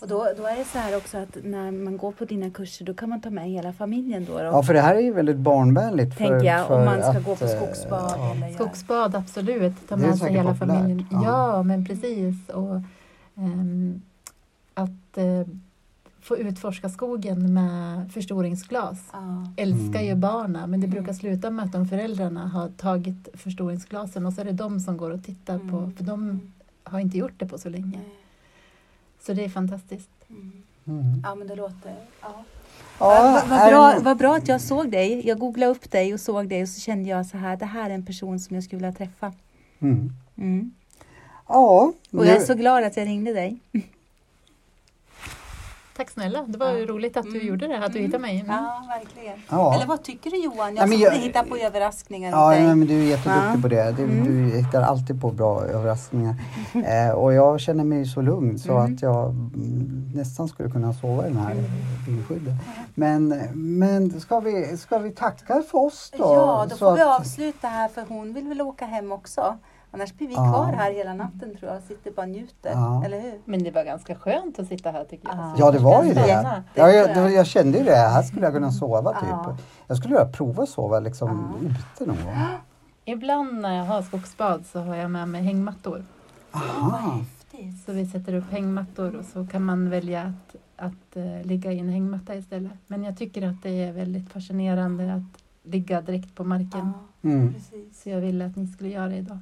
Och 0.00 0.08
då, 0.08 0.28
då 0.36 0.46
är 0.46 0.56
det 0.56 0.64
så 0.64 0.78
här 0.78 0.96
också 0.96 1.18
att 1.18 1.36
när 1.44 1.70
man 1.70 1.96
går 1.96 2.12
på 2.12 2.24
dina 2.24 2.50
kurser 2.50 2.84
då 2.84 2.94
kan 2.94 3.08
man 3.08 3.20
ta 3.20 3.30
med 3.30 3.44
hela 3.50 3.72
familjen 3.72 4.24
då. 4.24 4.32
då. 4.38 4.44
Ja, 4.44 4.62
för 4.62 4.74
det 4.74 4.80
här 4.80 4.94
är 4.94 5.00
ju 5.00 5.12
väldigt 5.12 5.36
barnvänligt. 5.36 6.18
Tänker 6.18 6.46
jag, 6.46 6.66
för 6.66 6.78
om 6.78 6.84
man 6.84 7.00
ska 7.02 7.10
att, 7.10 7.24
gå 7.24 7.36
på 7.36 7.44
eh, 7.44 7.50
skogsbad 7.56 8.14
ja. 8.16 8.34
eller 8.34 8.48
Skogsbad, 8.54 9.14
absolut. 9.14 9.88
Ta 9.88 9.96
med 9.96 10.18
sig 10.18 10.32
hela 10.32 10.52
populärt. 10.54 10.78
familjen. 10.78 11.06
Ja. 11.10 11.22
Ja. 11.56 11.62
men 11.62 11.86
precis. 11.86 12.48
Och, 12.48 12.76
ehm, 13.36 14.02
att 14.74 15.18
eh, 15.18 15.46
få 16.20 16.36
utforska 16.36 16.88
skogen 16.88 17.54
med 17.54 18.12
förstoringsglas. 18.12 18.98
Ja. 19.12 19.52
älskar 19.56 20.00
ju 20.00 20.06
Mm. 20.08 20.20
barnen 20.20 20.70
men 20.70 20.80
det 20.80 20.86
Mm. 20.86 20.90
brukar 20.98 21.12
sluta 21.12 21.50
med 21.50 21.64
att 21.64 21.72
de 21.72 21.86
föräldrarna 21.88 22.48
har 22.48 22.68
tagit 22.68 23.28
förstoringsglasen 23.34 24.26
och 24.26 24.32
så 24.32 24.40
är 24.40 24.44
det 24.44 24.52
de 24.52 24.80
som 24.80 24.96
går 24.96 25.10
och 25.10 25.24
tittar 25.24 25.58
på, 25.58 25.76
Mm. 25.76 25.92
för 25.96 26.04
de 26.04 26.40
har 26.84 27.00
inte 27.00 27.18
gjort 27.18 27.32
det 27.36 27.46
på 27.46 27.58
så 27.58 27.68
länge. 27.68 28.00
Så 29.26 29.32
det 29.32 29.44
är 29.44 29.48
fantastiskt. 29.48 30.10
Mm. 30.86 31.22
Ja 31.24 31.34
men 31.34 31.46
det 31.46 31.54
låter... 31.54 31.94
Ja. 32.22 32.44
Ja, 33.00 33.42
vad, 33.48 33.58
vad, 33.58 33.68
bra, 33.70 33.98
vad 34.00 34.16
bra 34.16 34.36
att 34.36 34.48
jag 34.48 34.60
såg 34.60 34.90
dig. 34.90 35.26
Jag 35.28 35.38
googlade 35.38 35.72
upp 35.72 35.90
dig 35.90 36.14
och 36.14 36.20
såg 36.20 36.48
dig 36.48 36.62
och 36.62 36.68
så 36.68 36.80
kände 36.80 37.08
jag 37.08 37.26
så 37.26 37.36
här, 37.38 37.56
det 37.56 37.64
här 37.64 37.90
är 37.90 37.94
en 37.94 38.06
person 38.06 38.40
som 38.40 38.54
jag 38.54 38.64
skulle 38.64 38.78
vilja 38.78 38.92
träffa. 38.92 39.32
Mm. 39.78 40.12
Mm. 40.38 40.72
Ja, 41.48 41.80
Och 41.80 41.94
nu- 42.10 42.24
jag 42.26 42.36
är 42.36 42.40
så 42.40 42.54
glad 42.54 42.84
att 42.84 42.96
jag 42.96 43.06
ringde 43.06 43.32
dig. 43.32 43.58
Tack 45.96 46.10
snälla, 46.10 46.42
det 46.48 46.58
var 46.58 46.66
Ja. 46.72 46.86
roligt 46.86 47.16
att 47.16 47.22
du 47.24 47.30
Mm. 47.36 47.46
gjorde 47.46 47.66
det, 47.66 47.84
att 47.84 47.92
du 47.92 47.98
hittade 47.98 48.18
mig. 48.22 48.40
Mm. 48.40 48.52
Ja, 48.56 48.82
verkligen. 48.88 49.38
ja. 49.50 49.74
Eller 49.74 49.86
vad 49.86 50.02
tycker 50.02 50.30
du 50.30 50.36
Johan? 50.36 50.76
Jag 50.76 50.88
skulle 50.88 51.04
jag- 51.04 51.12
hitta 51.12 51.42
på 51.44 51.56
överraskningar 51.56 52.30
Ja, 52.30 52.50
dig. 52.50 52.62
nej, 52.66 52.76
men 52.76 52.88
du 52.88 52.94
är 53.00 53.04
jätteduktig 53.04 53.58
Ja. 53.58 53.62
på 53.62 53.68
det. 53.68 53.92
Du, 53.96 54.02
Mm. 54.04 54.24
du 54.50 54.56
hittar 54.56 54.82
alltid 54.82 55.20
på 55.20 55.30
bra 55.30 55.62
överraskningar. 55.64 56.34
Eh, 56.86 57.10
och 57.14 57.32
jag 57.34 57.60
känner 57.60 57.84
mig 57.84 58.06
så 58.06 58.20
lugn 58.22 58.58
så 58.58 58.72
Mm. 58.78 58.94
att 58.94 59.02
jag 59.02 59.24
mm, 59.30 60.12
nästan 60.14 60.48
skulle 60.48 60.70
kunna 60.70 60.92
sova 60.94 61.26
i 61.26 61.28
den 61.30 61.38
här 61.38 61.54
vindskyddet. 62.08 62.54
Men, 62.94 63.28
men 63.54 64.20
ska, 64.20 64.40
vi, 64.40 64.76
ska 64.76 64.98
vi 64.98 65.10
tacka 65.10 65.62
för 65.70 65.78
oss 65.78 66.12
då? 66.18 66.24
Ja, 66.24 66.66
då 66.70 66.76
får 66.76 66.96
vi 66.96 67.02
att- 67.02 67.20
avsluta 67.20 67.68
här 67.68 67.88
för 67.88 68.04
hon 68.08 68.32
vill 68.34 68.48
väl 68.48 68.62
åka 68.62 68.84
hem 68.84 69.12
också. 69.12 69.56
Annars 69.96 70.14
blir 70.14 70.28
vi 70.28 70.34
Ja. 70.34 70.52
kvar 70.52 70.72
här 70.72 70.92
hela 70.92 71.14
natten 71.14 71.56
tror 71.56 71.72
jag. 71.72 71.82
Sitter 71.82 72.10
bara 72.10 72.22
och 72.22 72.28
njuter. 72.28 72.70
Ja. 72.70 73.04
Eller 73.04 73.20
hur? 73.20 73.40
Men 73.44 73.62
det 73.64 73.70
var 73.70 73.84
ganska 73.84 74.14
skönt 74.14 74.58
att 74.58 74.66
sitta 74.68 74.90
här 74.90 75.04
tycker 75.04 75.28
jag. 75.28 75.36
Ja. 75.36 75.54
Ja, 75.58 75.70
det 75.70 75.78
var 75.78 76.04
ju 76.04 76.14
det. 76.14 76.28
Ja, 76.28 76.62
jag, 76.74 76.94
jag. 76.94 77.14
det- 77.14 77.30
jag 77.32 77.46
kände 77.46 77.78
ju 77.78 77.84
det. 77.84 77.96
Här 77.96 78.22
skulle 78.22 78.42
jag 78.46 78.54
kunna 78.54 78.72
sova 78.72 79.12
typ. 79.12 79.28
Ja. 79.30 79.56
Jag 79.86 79.96
skulle 79.96 80.14
vilja 80.14 80.28
prova 80.32 80.62
att 80.62 80.68
sova 80.68 81.00
liksom 81.00 81.56
Ja. 81.62 81.68
ute 81.68 82.06
någon 82.06 82.24
gång. 82.24 82.34
Ibland 83.04 83.60
när 83.60 83.76
jag 83.76 83.84
har 83.84 84.02
skogsbad 84.02 84.66
så 84.66 84.80
har 84.80 84.96
jag 84.96 85.10
med 85.10 85.28
mig 85.28 85.42
hängmattor. 85.42 86.04
Aha. 86.52 86.98
häftigt. 86.98 87.84
Så 87.86 87.92
vi 87.92 88.06
sätter 88.06 88.34
upp 88.34 88.50
hängmattor 88.50 89.16
och 89.16 89.24
så 89.24 89.46
kan 89.46 89.62
man 89.62 89.90
välja 89.90 90.22
att, 90.22 90.56
att 90.86 91.16
eh, 91.16 91.42
ligga 91.46 91.72
i 91.72 91.78
en 91.78 91.88
hängmatta 91.88 92.34
istället. 92.34 92.72
Men 92.86 93.04
jag 93.04 93.18
tycker 93.18 93.48
att 93.48 93.62
det 93.62 93.84
är 93.84 93.92
väldigt 93.92 94.32
fascinerande 94.32 95.14
att 95.14 95.42
ligga 95.72 96.00
direkt 96.00 96.34
på 96.34 96.44
marken. 96.44 96.92
Ja, 96.94 97.28
Mm. 97.30 97.54
Så 97.94 98.10
jag 98.10 98.20
ville 98.20 98.46
att 98.46 98.56
ni 98.56 98.66
skulle 98.66 98.90
göra 98.90 99.08
det 99.08 99.16
idag. 99.16 99.38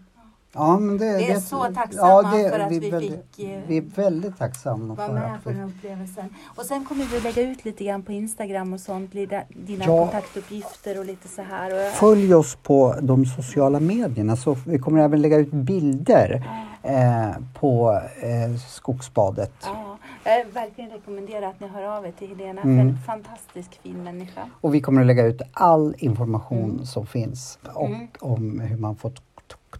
Ja, 0.54 0.78
men 0.78 0.98
det, 0.98 1.16
Vi 1.16 1.30
är 1.30 1.40
så 1.40 1.64
tacksamma 1.74 2.30
för 2.32 2.60
att 2.60 2.72
vi 2.72 2.90
väldigt, 2.90 3.24
fick, 3.36 3.48
eh, 3.48 3.60
Vi 3.66 3.76
är 3.76 3.82
väldigt 3.82 4.38
tacksamma 4.38 4.94
Var 4.94 5.06
för 5.06 5.14
med 5.14 5.42
på 5.44 5.48
den 5.50 5.58
vi 5.58 5.64
här 5.64 5.68
upplevelsen. 5.68 6.34
Och 6.56 6.64
sen 6.64 6.84
kommer 6.84 7.04
vi 7.04 7.20
lägga 7.20 7.42
ut 7.42 7.64
lite 7.64 7.84
grann 7.84 8.02
på 8.02 8.12
Instagram 8.12 8.72
och 8.72 8.80
sånt. 8.80 9.12
Dina, 9.12 9.84
Ja. 9.84 9.98
kontaktuppgifter 9.98 10.98
och 10.98 11.04
lite 11.04 11.28
så 11.28 11.42
här. 11.42 11.74
Och 11.88 11.92
Följ 11.92 12.34
oss 12.34 12.56
på 12.62 12.94
de 13.02 13.26
sociala 13.26 13.80
medierna 13.80 14.36
så 14.36 14.56
vi 14.66 14.78
kommer 14.78 15.00
även 15.04 15.22
lägga 15.22 15.36
ut 15.36 15.50
bilder 15.50 16.44
eh, 16.82 17.30
på 17.60 18.00
eh, 18.22 18.56
skogsbadet. 18.68 19.52
ja, 19.64 19.98
jag 20.24 20.44
verkligen 20.44 20.90
rekommenderar 20.90 21.46
att 21.46 21.60
ni 21.60 21.66
hör 21.68 21.82
av 21.96 22.06
er 22.06 22.12
till 22.18 22.28
Helena. 22.28 22.62
Mm. 22.62 22.78
En 22.88 22.98
fantastisk 23.06 23.80
fin 23.82 24.04
människa. 24.04 24.40
Och 24.60 24.74
vi 24.74 24.80
kommer 24.80 25.00
att 25.00 25.06
lägga 25.06 25.24
ut 25.26 25.42
all 25.52 25.94
information 25.98 26.86
som 26.86 27.06
finns 27.06 27.58
och 27.74 27.86
Mm. 27.86 28.08
om 28.20 28.60
hur 28.60 28.76
man 28.76 28.96
får 28.96 29.10
t- 29.10 29.22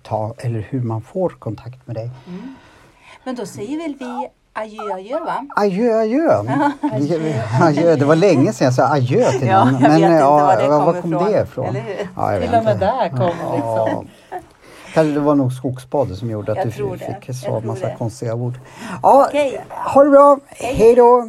ta 0.04 0.34
eller 0.38 0.60
hur 0.70 0.80
man 0.80 1.02
får 1.02 1.28
kontakt 1.28 1.86
med 1.86 1.96
dig. 1.96 2.10
Mm. 2.26 2.54
Men 3.24 3.34
då 3.34 3.46
säger 3.46 3.78
väl 3.78 3.94
vi 3.98 4.28
adjö 4.52 4.94
adjö 4.94 5.20
va? 5.20 5.46
Adjö, 5.56 6.00
adjö. 6.00 6.42
Vi- 7.18 7.34
adjö. 7.62 7.96
Det 7.96 8.04
var 8.04 8.16
länge 8.16 8.52
sedan 8.52 8.64
jag 8.64 8.74
sa 8.74 8.82
adjö 8.88 9.30
till 9.30 9.48
Ja, 9.48 9.64
någon. 9.64 9.80
jag 9.82 9.88
vet 9.90 9.98
inte 9.98 10.12
ja, 10.12 10.30
var 10.30 10.56
det 10.56 10.68
var 10.68 10.92
kom 11.02 11.12
ifrån. 11.12 11.24
det 11.32 11.40
ifrån? 11.42 11.76
Ja, 12.16 12.40
Till 12.40 12.54
och 12.54 12.64
med 12.64 12.78
där 12.78 13.08
kom 13.08 13.26
liksom. 13.54 14.06
Ja. 14.30 14.38
Kanske 14.94 15.12
det 15.14 15.20
var 15.20 15.34
nog 15.34 15.52
skogsbadet 15.52 16.18
som 16.18 16.30
gjorde 16.30 16.52
att 16.52 16.58
Jag 16.58 16.66
du 16.66 16.90
det. 16.90 16.98
fick 16.98 17.28
Jag 17.28 17.36
så 17.36 17.60
massa 17.60 17.86
det. 17.88 17.94
konstiga 17.98 18.34
ord. 18.34 18.54
Ja, 19.02 19.26
Okej. 19.28 19.60
ha 19.70 20.04
det 20.04 20.10
bra. 20.10 20.38
Hej 20.50 20.94
då! 20.94 21.28